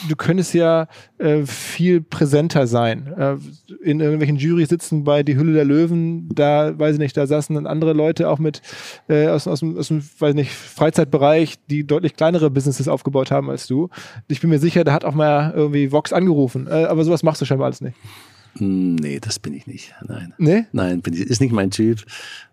[0.08, 3.12] du könntest ja äh, viel präsenter sein.
[3.18, 3.38] Äh,
[3.84, 7.56] in irgendwelchen Jurys sitzen bei Die Hülle der Löwen, da, weiß ich nicht, da saßen
[7.56, 8.62] dann andere Leute auch mit
[9.10, 13.50] äh, aus, aus, dem, aus dem, weiß nicht, Freizeitbereich, die deutlich kleinere Businesses aufgebaut haben
[13.50, 13.90] als du.
[14.28, 16.68] Ich bin mir sicher, da hat auch mal irgendwie Vox angerufen.
[16.68, 17.98] Äh, aber sowas machst du scheinbar alles nicht.
[18.56, 19.94] Nee, das bin ich nicht.
[20.08, 20.34] Nein.
[20.38, 20.66] Nee?
[20.72, 22.04] Nein, bin ich, ist nicht mein Typ.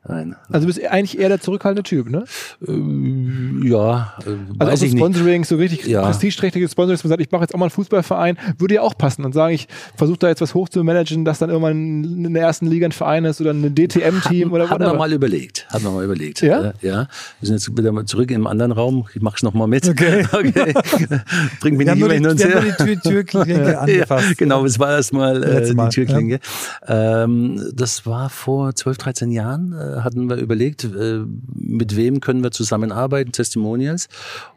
[0.06, 0.36] Nein.
[0.50, 2.24] Also bist du eigentlich eher der zurückhaltende Typ, ne?
[2.66, 4.14] Ähm, ja.
[4.26, 5.48] Äh, also auch so Sponsoring, nicht.
[5.48, 6.02] so richtig ja.
[6.02, 8.98] prestigeträchtiges Sponsoring, dass man sagt, ich mache jetzt auch mal einen Fußballverein, würde ja auch
[8.98, 9.66] passen und sagen, ich
[9.96, 13.40] versuche da jetzt was hochzumanagen, dass dann irgendwann in der ersten Liga ein Verein ist
[13.40, 14.72] oder ein DTM-Team oder was.
[14.72, 15.66] Haben wir mal überlegt.
[15.70, 16.42] Haben wir mal überlegt.
[16.42, 16.60] Ja?
[16.60, 17.08] Äh, ja.
[17.40, 19.06] Wir sind jetzt wieder mal zurück im anderen Raum.
[19.14, 19.88] Ich mache es nochmal mit.
[19.88, 20.26] Okay.
[20.32, 20.74] okay.
[21.60, 22.60] Bring mich nicht immer hin und her.
[22.60, 24.28] Die Tür, Türklinge angefasst.
[24.28, 26.40] Ja, genau, es war erstmal äh, die Türklinge.
[26.86, 27.24] Ja.
[27.24, 29.72] Ähm, das war vor 12, 13 Jahren.
[29.72, 31.20] Äh, hatten wir überlegt, äh,
[31.54, 34.08] mit wem können wir zusammenarbeiten, Testimonials.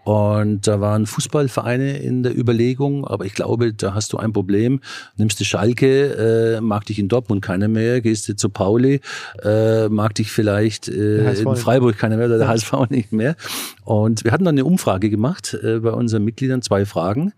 [0.08, 4.80] Und da waren Fußballvereine in der Überlegung, aber ich glaube, da hast du ein Problem.
[5.18, 9.02] Nimmst du Schalke, äh, mag dich in Dortmund keiner mehr, gehst du zu Pauli,
[9.44, 13.36] äh, mag dich vielleicht äh, in Freiburg keiner mehr oder der HSV nicht mehr.
[13.84, 17.34] Und wir hatten dann eine Umfrage gemacht äh, bei unseren Mitgliedern, zwei Fragen.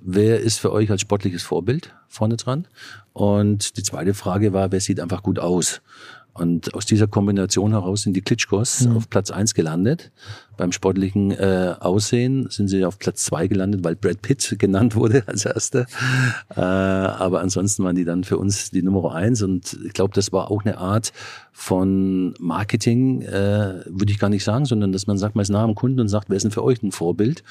[0.00, 2.66] Wer ist für euch als sportliches Vorbild vorne dran?
[3.12, 5.82] Und die zweite Frage war, wer sieht einfach gut aus?
[6.34, 8.96] Und aus dieser Kombination heraus sind die Klitschkos mhm.
[8.96, 10.10] auf Platz eins gelandet.
[10.56, 15.22] Beim sportlichen äh, Aussehen sind sie auf Platz zwei gelandet, weil Brad Pitt genannt wurde
[15.28, 15.86] als erster.
[16.56, 19.42] Äh, aber ansonsten waren die dann für uns die Nummer eins.
[19.42, 21.12] Und ich glaube, das war auch eine Art
[21.52, 25.62] von Marketing, äh, würde ich gar nicht sagen, sondern dass man sagt, man ist nah
[25.62, 27.44] am Kunden und sagt, wer ist denn für euch ein Vorbild?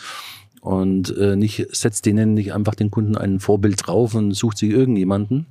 [0.60, 4.72] Und äh, nicht setzt denen nicht einfach den Kunden ein Vorbild drauf und sucht sich
[4.72, 5.46] irgendjemanden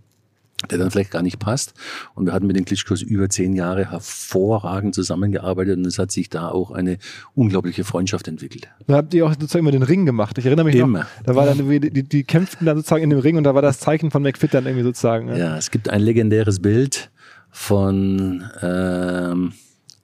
[0.70, 1.74] der dann vielleicht gar nicht passt.
[2.14, 6.30] Und wir hatten mit den Klitschkos über zehn Jahre hervorragend zusammengearbeitet und es hat sich
[6.30, 6.98] da auch eine
[7.34, 8.68] unglaubliche Freundschaft entwickelt.
[8.86, 10.38] Da habt ihr auch sozusagen immer den Ring gemacht.
[10.38, 11.00] Ich erinnere mich immer.
[11.00, 13.62] noch, da war dann, die, die kämpften dann sozusagen in dem Ring und da war
[13.62, 15.28] das Zeichen von McFit dann irgendwie sozusagen.
[15.28, 17.10] Ja, ja es gibt ein legendäres Bild
[17.50, 19.52] von ähm,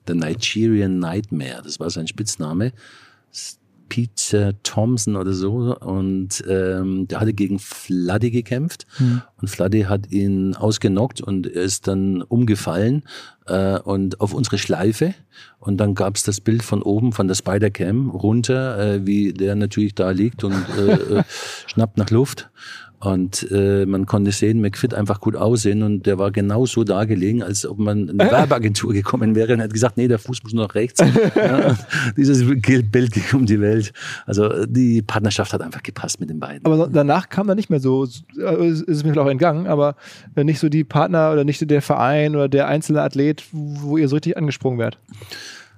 [0.07, 2.73] The Nigerian Nightmare, das war sein Spitzname.
[3.89, 5.75] Peter Thompson oder so.
[5.75, 8.85] Und ähm, der hatte gegen Fladdy gekämpft.
[8.99, 9.21] Mhm.
[9.41, 13.03] und Fladdy hat ihn ausgenockt und er ist dann umgefallen
[13.47, 15.13] äh, und auf unsere Schleife.
[15.59, 19.95] Und dann gab's das Bild von oben von der Spider-Cam runter, äh, wie der natürlich
[19.95, 21.23] da liegt und äh, äh
[21.67, 22.49] schnappt nach Luft
[22.99, 27.41] und äh, man konnte sehen, McFit einfach gut aussehen und der war genauso da gelegen,
[27.41, 30.53] als ob man in eine Werbeagentur gekommen wäre und hat gesagt, nee, der Fuß muss
[30.53, 31.01] noch rechts.
[31.35, 31.77] ja,
[32.17, 33.93] dieses Bild ging um die Welt.
[34.25, 36.65] Also die Partnerschaft hat einfach gepasst mit den beiden.
[36.65, 39.95] Aber danach kam da nicht mehr so, äh, ist es mir vielleicht auch entgangen, aber
[40.35, 44.17] nicht so die Partner oder nicht der Verein oder der einzelne Athlet, wo ihr so
[44.17, 44.99] richtig angesprungen werdet.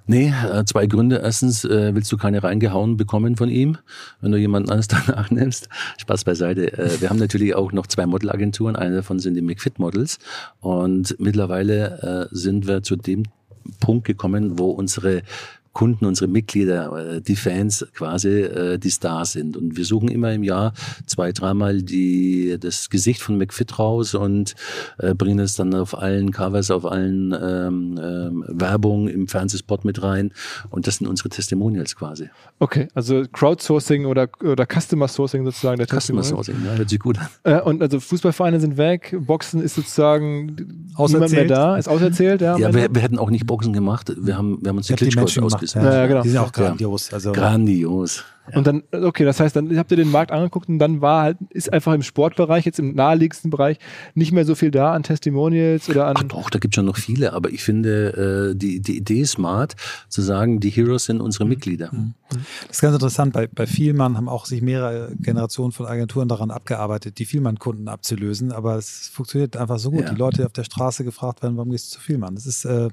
[0.06, 1.20] Nee, äh, zwei Gründe.
[1.22, 3.78] Erstens äh, willst du keine reingehauen bekommen von ihm,
[4.20, 5.68] wenn du jemanden anderes danach nimmst.
[5.98, 6.72] Spaß beiseite.
[6.72, 8.74] Äh, wir haben natürlich auch noch zwei Modelagenturen.
[8.74, 10.18] Eine davon sind die McFit Models.
[10.60, 13.24] Und mittlerweile äh, sind wir zu dem
[13.78, 15.22] Punkt gekommen, wo unsere
[15.72, 19.56] Kunden, unsere Mitglieder, äh, die Fans quasi, äh, die Stars sind.
[19.56, 20.74] Und wir suchen immer im Jahr
[21.06, 24.54] zwei, dreimal die, das Gesicht von McFit raus und
[24.98, 30.02] äh, bringen es dann auf allen Covers, auf allen ähm, ähm, Werbung im Fernsehspot mit
[30.02, 30.32] rein.
[30.70, 32.28] Und das sind unsere Testimonials quasi.
[32.58, 37.18] Okay, also Crowdsourcing oder, oder Customer Sourcing sozusagen der Customer Sourcing, ja, hört sich gut
[37.18, 37.28] an.
[37.44, 41.32] Äh, und also Fußballvereine sind weg, Boxen ist sozusagen auserzählt.
[41.32, 42.40] niemand mehr da, ist auserzählt.
[42.42, 44.94] Ja, ja wir, wir hätten auch nicht Boxen gemacht, wir haben, wir haben uns die
[44.94, 45.61] Klitschkos ausgesucht.
[45.62, 46.22] Ja, ja, genau.
[46.22, 47.12] Die sind auch grandios.
[47.12, 48.24] Also grandios.
[48.50, 48.58] Ja.
[48.58, 51.38] Und dann, okay, das heißt, dann habt ihr den Markt angeguckt und dann war halt,
[51.50, 53.78] ist einfach im Sportbereich, jetzt im naheliegendsten Bereich,
[54.14, 56.16] nicht mehr so viel da an Testimonials oder an.
[56.18, 59.20] Ach doch, da gibt es schon noch viele, aber ich finde, äh, die, die Idee
[59.20, 59.76] ist smart,
[60.08, 61.90] zu sagen, die Heroes sind unsere Mitglieder.
[61.92, 62.14] Mhm.
[62.66, 63.32] Das ist ganz interessant.
[63.32, 68.50] Bei, bei Vielmann haben auch sich mehrere Generationen von Agenturen daran abgearbeitet, die Vielmann-Kunden abzulösen,
[68.50, 70.02] aber es funktioniert einfach so gut.
[70.02, 70.10] Ja.
[70.10, 72.34] Die Leute auf der Straße gefragt werden, warum gehst du zu Vielmann?
[72.34, 72.88] Das ist äh,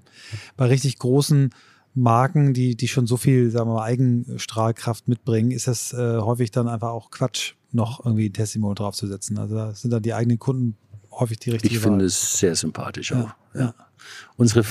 [0.58, 1.50] bei richtig großen
[1.96, 6.52] Marken, die, die schon so viel, sagen wir mal, Eigenstrahlkraft mitbringen, ist das äh, häufig
[6.52, 9.38] dann einfach auch Quatsch, noch irgendwie ein Testimonial draufzusetzen.
[9.38, 10.76] Also da sind dann die eigenen Kunden
[11.12, 11.92] häufig die richtige Ich Wahl.
[11.92, 13.30] finde es sehr sympathisch auch.
[13.54, 13.76] Ja, ja.
[14.38, 14.62] Unsere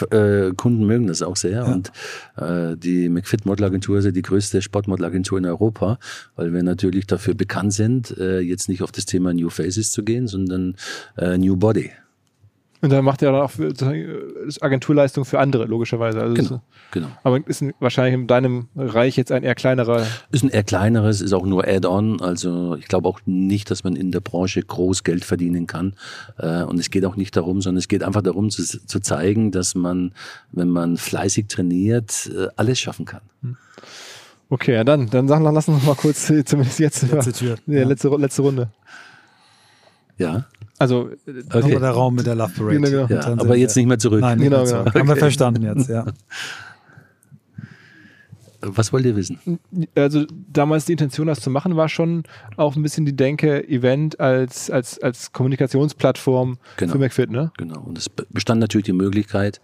[0.49, 1.93] äh, Kunden mögen das auch sehr und
[2.37, 5.99] äh, die McFit Modelagentur ist ja die größte Sportmodelagentur in Europa,
[6.35, 10.03] weil wir natürlich dafür bekannt sind, äh, jetzt nicht auf das Thema New Faces zu
[10.03, 10.77] gehen, sondern
[11.19, 11.91] äh, New Body.
[12.81, 16.21] Und dann macht er dann auch für, das Agenturleistung für andere, logischerweise.
[16.21, 16.61] Also Genau, es-
[16.93, 17.09] genau.
[17.25, 20.07] aber ist ein, wahrscheinlich in deinem Reich jetzt ein eher kleinerer.
[20.31, 22.21] Ist ein eher kleineres, ist auch nur Add-on.
[22.21, 25.95] Also ich glaube auch nicht, dass man in der Branche groß Geld verdienen kann.
[26.39, 29.51] Äh, Und es geht auch nicht darum, sondern es geht einfach darum zu, zu zeigen,
[29.51, 30.13] dass man,
[30.53, 33.23] wenn man fleißig trainiert, äh, alles schaffen kann.
[34.51, 37.57] Okay, ja dann, dann sag, lass uns noch mal kurz, äh, zumindest jetzt, Letzte Tür.
[37.67, 37.87] Ja, Ja.
[37.87, 38.69] letzte, letzte Runde.
[40.19, 40.45] Ja,
[40.79, 41.79] Also, Nochmal okay.
[41.81, 42.81] der Raum mit der Love Parade.
[42.81, 43.21] Genau, genau.
[43.21, 44.21] Ja, aber jetzt nicht mehr zurück.
[44.21, 44.95] Nein, Genau, genau, genau.
[44.95, 45.19] Haben wir Okay.
[45.21, 46.05] verstanden jetzt, ja.
[48.61, 49.39] Was wollt ihr wissen?
[49.95, 52.25] also damals die Intention, das zu machen, war schon
[52.57, 56.93] auch ein bisschen die Denke, Event als, als, als Kommunikationsplattform Genau.
[56.93, 57.53] für McFit, ne?
[57.57, 57.81] Genau.
[57.83, 59.61] Und es be- bestand natürlich die Möglichkeit,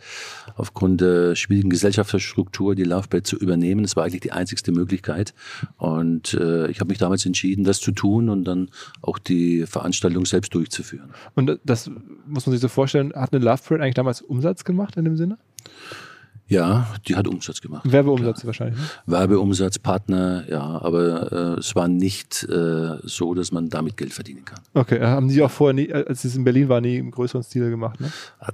[0.54, 3.82] aufgrund der schwierigen Gesellschaftsstruktur die Lovebird zu übernehmen.
[3.82, 5.34] Das war eigentlich die einzigste Möglichkeit.
[5.76, 8.70] Und äh, ich habe mich damals entschieden, das zu tun und dann
[9.02, 11.10] auch die Veranstaltung selbst durchzuführen.
[11.34, 11.90] Und das
[12.26, 15.16] muss man sich so vorstellen, hat eine Love Parade eigentlich damals Umsatz gemacht in dem
[15.16, 15.38] Sinne?
[16.46, 17.90] Ja, die hat Umsatz gemacht.
[17.90, 18.78] Werbeumsatz wahrscheinlich.
[18.78, 18.84] Ne?
[19.06, 24.44] Werbeumsatz, Partner, ja, aber äh, es war nicht äh, so, dass man damit Geld verdienen
[24.44, 24.60] kann.
[24.74, 27.70] Okay, haben die auch vorher nie, als es in Berlin war, nie im größeren Stil
[27.70, 28.12] gemacht, ne?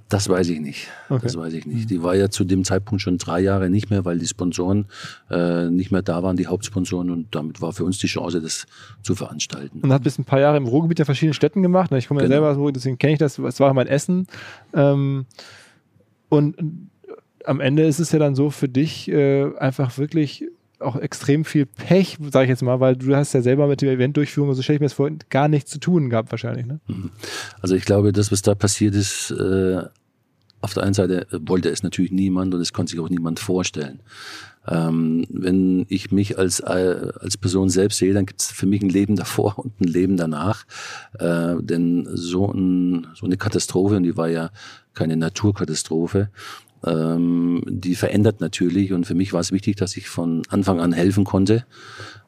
[0.09, 0.87] Das weiß ich nicht.
[1.09, 1.21] Okay.
[1.25, 1.91] Das weiß ich nicht.
[1.91, 4.87] Die war ja zu dem Zeitpunkt schon drei Jahre nicht mehr, weil die Sponsoren
[5.29, 8.67] äh, nicht mehr da waren, die Hauptsponsoren, und damit war für uns die Chance, das
[9.03, 9.81] zu veranstalten.
[9.81, 11.91] Und hat bis ein paar Jahre im Ruhrgebiet in verschiedenen Städten gemacht.
[11.91, 11.99] Ne?
[11.99, 12.35] Ich komme ja Genau.
[12.37, 13.37] selber aus dem Ruhrgebiet, deswegen kenne ich das.
[13.37, 14.29] Es war mein Essen.
[14.75, 15.27] Ähm,
[16.29, 16.57] und
[17.45, 20.45] am Ende ist es ja dann so für dich äh, einfach wirklich
[20.81, 23.93] auch extrem viel Pech, sage ich jetzt mal, weil du hast ja selber mit der
[23.93, 26.67] Eventdurchführung, so stelle ich mir das vor, gar nichts zu tun gehabt wahrscheinlich.
[26.67, 26.81] Ne?
[27.61, 29.83] Also ich glaube, das, was da passiert ist, äh,
[30.63, 34.01] auf der einen Seite wollte es natürlich niemand und es konnte sich auch niemand vorstellen.
[34.69, 38.83] Ähm, wenn ich mich als, äh, als Person selbst sehe, dann gibt es für mich
[38.83, 40.67] ein Leben davor und ein Leben danach.
[41.19, 44.51] Äh, denn so, ein, so eine Katastrophe, und die war ja
[44.93, 46.29] keine Naturkatastrophe,
[46.87, 48.93] ähm, die verändert natürlich.
[48.93, 51.65] Und für mich war es wichtig, dass ich von Anfang an helfen konnte,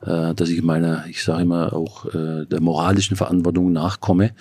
[0.04, 4.32] äh, dass ich meiner, ich sage immer, auch äh, der moralischen Verantwortung nachkomme.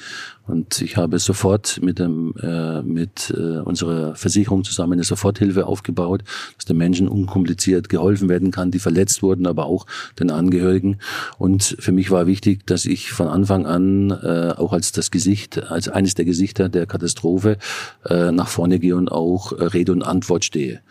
[0.47, 6.23] Und ich habe sofort mit, dem, äh, mit äh, unserer Versicherung zusammen eine Soforthilfe aufgebaut,
[6.57, 9.85] dass den Menschen unkompliziert geholfen werden kann, die verletzt wurden, aber auch
[10.19, 10.97] den Angehörigen.
[11.37, 15.71] Und für mich war wichtig, dass ich von Anfang an äh, auch als das Gesicht,
[15.71, 17.57] als eines der Gesichter der Katastrophe
[18.05, 20.81] äh, nach vorne gehe und auch äh, Rede und Antwort stehe.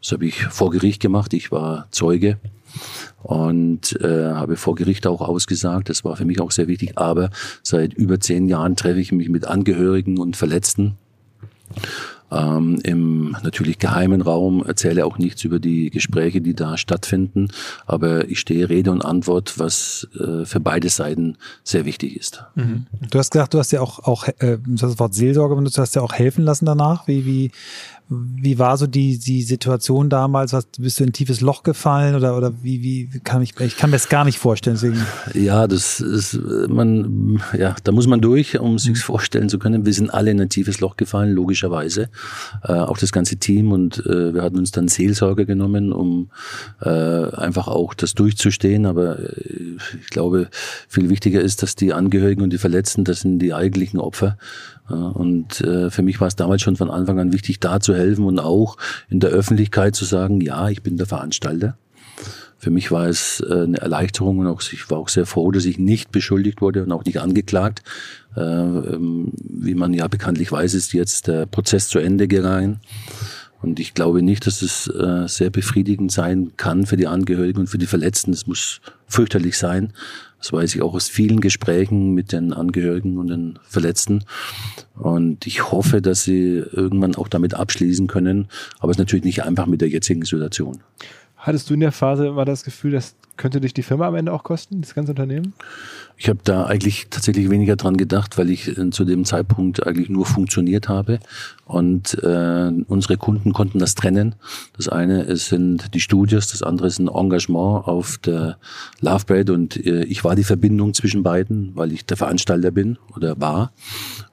[0.00, 1.34] Das habe ich vor Gericht gemacht.
[1.34, 2.38] Ich war Zeuge
[3.22, 5.88] und äh, habe vor Gericht auch ausgesagt.
[5.88, 6.92] Das war für mich auch sehr wichtig.
[6.96, 7.30] Aber
[7.62, 10.96] seit über zehn Jahren treffe ich mich mit Angehörigen und Verletzten
[12.30, 17.48] ähm, im natürlich geheimen Raum, erzähle auch nichts über die Gespräche, die da stattfinden,
[17.86, 22.44] aber ich stehe Rede und Antwort, was äh, für beide Seiten sehr wichtig ist.
[23.10, 25.96] Du hast gesagt, du hast ja auch, auch äh, das Wort Seelsorge benutzt, du hast
[25.96, 27.08] ja auch helfen lassen danach.
[27.08, 27.50] Wie, wie,
[28.10, 30.52] wie war so die, die Situation damals?
[30.52, 33.76] Was, bist du in ein tiefes Loch gefallen oder, oder wie, wie kann ich, ich
[33.76, 35.00] kann mir das gar nicht vorstellen, deswegen.
[35.32, 36.36] Ja, das ist,
[36.68, 39.86] man, ja, da muss man durch, um sich's vorstellen zu können.
[39.86, 42.10] Wir sind alle in ein tiefes Loch gefallen, logischerweise.
[42.64, 46.30] Äh, auch das ganze Team und äh, wir hatten uns dann Seelsorge genommen, um
[46.80, 48.86] äh, einfach auch das durchzustehen.
[48.86, 50.48] Aber äh, ich glaube,
[50.88, 54.36] viel wichtiger ist, dass die Angehörigen und die Verletzten, das sind die eigentlichen Opfer.
[54.94, 58.24] Und äh, für mich war es damals schon von Anfang an wichtig, da zu helfen
[58.24, 58.76] und auch
[59.08, 61.76] in der Öffentlichkeit zu sagen, ja, ich bin der Veranstalter.
[62.58, 65.64] Für mich war es äh, eine Erleichterung und auch, ich war auch sehr froh, dass
[65.64, 67.82] ich nicht beschuldigt wurde und auch nicht angeklagt.
[68.36, 72.80] Äh, ähm, wie man ja bekanntlich weiß, ist jetzt der Prozess zu Ende gegangen.
[73.62, 77.66] Und ich glaube nicht, dass es äh, sehr befriedigend sein kann für die Angehörigen und
[77.66, 78.32] für die Verletzten.
[78.32, 79.92] Es muss fürchterlich sein.
[80.38, 84.24] Das weiß ich auch aus vielen Gesprächen mit den Angehörigen und den Verletzten.
[84.94, 88.48] Und ich hoffe, dass sie irgendwann auch damit abschließen können.
[88.78, 90.78] Aber es ist natürlich nicht einfach mit der jetzigen Situation.
[91.36, 94.32] Hattest du in der Phase immer das Gefühl, das könnte dich die Firma am Ende
[94.32, 95.54] auch kosten, das ganze Unternehmen?
[96.22, 100.10] Ich habe da eigentlich tatsächlich weniger dran gedacht, weil ich äh, zu dem Zeitpunkt eigentlich
[100.10, 101.18] nur funktioniert habe
[101.64, 104.34] und äh, unsere Kunden konnten das trennen.
[104.76, 108.58] Das eine es sind die Studios, das andere ist ein Engagement auf der
[109.00, 112.98] Love Parade und äh, ich war die Verbindung zwischen beiden, weil ich der Veranstalter bin
[113.16, 113.72] oder war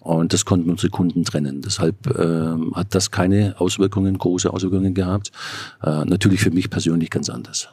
[0.01, 1.61] und das konnten unsere Kunden trennen.
[1.61, 5.31] Deshalb äh, hat das keine Auswirkungen, große Auswirkungen gehabt.
[5.81, 7.69] Äh, natürlich für mich persönlich ganz anders.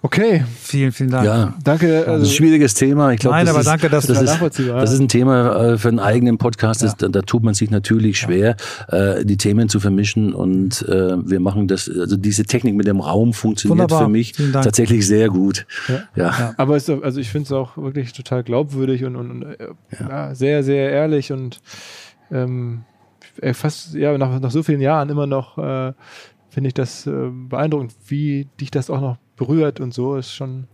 [0.00, 0.44] Okay.
[0.60, 1.26] Vielen, vielen Dank.
[1.26, 1.88] Ja, Danke.
[1.88, 3.10] das ist Also, ein schwieriges Thema.
[3.12, 4.94] Ich glaube, Nein, das aber ist, danke, dass das du ist, nachvollziehbar, das ja.
[4.94, 6.84] ist ein Thema äh, für einen eigenen Podcast.
[6.84, 8.54] Das, da, da tut man sich natürlich schwer,
[8.88, 10.32] äh, die Themen zu vermischen.
[10.34, 14.04] Und äh, wir machen das, also diese Technik mit dem Raum funktioniert Wunderbar.
[14.04, 15.66] für mich tatsächlich sehr gut.
[15.88, 16.02] Ja.
[16.14, 16.54] Ja.
[16.56, 19.56] aber es, ist- also ich finde es auch wirklich total glaubwürdig und, und, und äh,
[19.98, 20.32] ja.
[20.32, 21.60] sehr, sehr ehrlich und
[22.30, 22.82] ähm,
[23.40, 25.92] äh, fast ja nach, nach so vielen Jahren immer noch äh,
[26.50, 30.66] finde ich das äh, beeindruckend, wie dich das auch noch berührt und so ist schon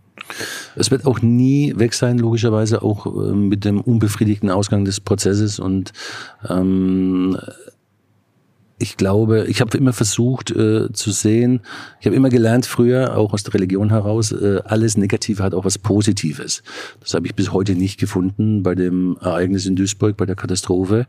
[0.75, 5.59] Es wird auch nie weg sein, logischerweise, auch äh, mit dem unbefriedigten Ausgang des Prozesses.
[5.59, 5.93] Und
[6.49, 7.37] ähm,
[8.77, 11.61] ich glaube, ich habe immer versucht äh, zu sehen,
[12.01, 15.63] ich habe immer gelernt früher, auch aus der Religion heraus, äh, alles Negative hat auch
[15.63, 16.61] was Positives.
[16.99, 21.07] Das habe ich bis heute nicht gefunden bei dem Ereignis in Duisburg, bei der Katastrophe,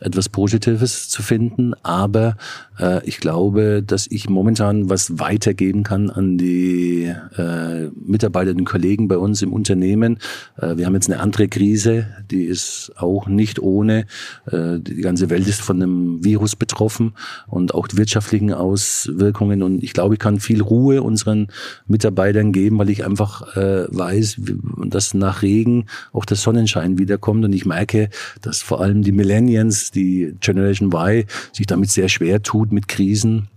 [0.00, 1.74] etwas Positives zu finden.
[1.82, 2.36] Aber
[2.78, 9.08] äh, ich glaube, dass ich momentan was weitergeben kann an die äh, Mitarbeiter und Kollegen
[9.08, 10.18] bei uns im Unternehmen.
[10.56, 14.06] Äh, wir haben jetzt eine andere Krise, die ist auch nicht ohne.
[14.46, 17.01] Äh, die ganze Welt ist von einem Virus betroffen
[17.46, 19.62] und auch die wirtschaftlichen Auswirkungen.
[19.62, 21.48] Und ich glaube, ich kann viel Ruhe unseren
[21.86, 24.40] Mitarbeitern geben, weil ich einfach äh, weiß,
[24.86, 27.44] dass nach Regen auch der Sonnenschein wiederkommt.
[27.44, 28.10] Und ich merke,
[28.40, 33.48] dass vor allem die Millennials, die Generation Y, sich damit sehr schwer tut mit Krisen.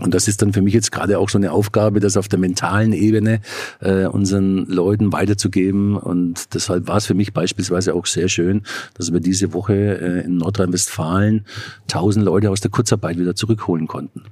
[0.00, 2.38] Und das ist dann für mich jetzt gerade auch so eine Aufgabe, das auf der
[2.38, 3.40] mentalen Ebene
[3.80, 5.96] äh, unseren Leuten weiterzugeben.
[5.96, 8.62] Und deshalb war es für mich beispielsweise auch sehr schön,
[8.94, 11.46] dass wir diese Woche äh, in Nordrhein-Westfalen
[11.88, 14.24] tausend Leute aus der Kurzarbeit wieder zurückholen konnten.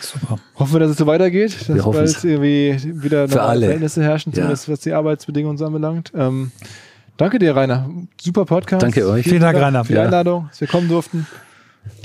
[0.00, 0.38] Super.
[0.56, 3.60] Hoffen wir, dass es so weitergeht, dass Wir bald irgendwie wieder normale alle.
[3.66, 4.36] Verhältnisse herrschen, Ja.
[4.42, 6.10] zumindest was die Arbeitsbedingungen so anbelangt.
[6.16, 6.50] Ähm,
[7.16, 7.88] danke dir, Rainer.
[8.20, 8.82] Super Podcast.
[8.82, 9.24] Danke euch.
[9.24, 9.84] Vielen Dank, Rainer.
[9.84, 10.04] für die Ja.
[10.04, 11.26] Einladung, dass wir kommen durften.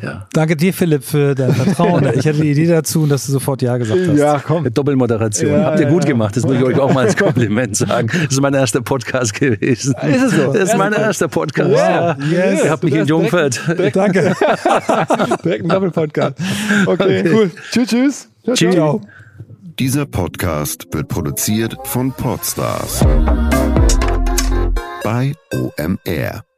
[0.02, 0.28] Ja.
[0.32, 2.04] Danke dir, Philipp, für dein Vertrauen.
[2.16, 4.44] ich hatte die Idee dazu und dass du sofort Ja gesagt hast.
[4.46, 4.74] komm.
[4.74, 5.52] Doppelmoderation.
[5.52, 6.10] Ja, Habt ihr ja, gut ja.
[6.12, 6.38] gemacht.
[6.38, 8.08] Das muss ich euch auch mal als Kompliment sagen.
[8.08, 9.94] Das ist mein erster Podcast gewesen.
[10.08, 10.54] Ist es so?
[10.54, 11.70] Das ist mein Erster erster Podcast.
[11.72, 11.78] Wow.
[11.78, 12.18] Ja.
[12.32, 12.64] Yes.
[12.64, 13.62] Ihr habt mich in Jungfeld.
[13.94, 14.34] Danke.
[15.44, 16.36] Direkt ein Doppelpodcast.
[16.86, 17.30] Okay, Okay.
[17.34, 17.52] cool.
[17.72, 18.30] Tschüss, tschüss.
[18.44, 18.76] Ciao, Tschüss.
[18.76, 19.02] ciao.
[19.80, 23.06] Dieser Podcast wird produziert von Podstars
[25.04, 26.49] bei OMR.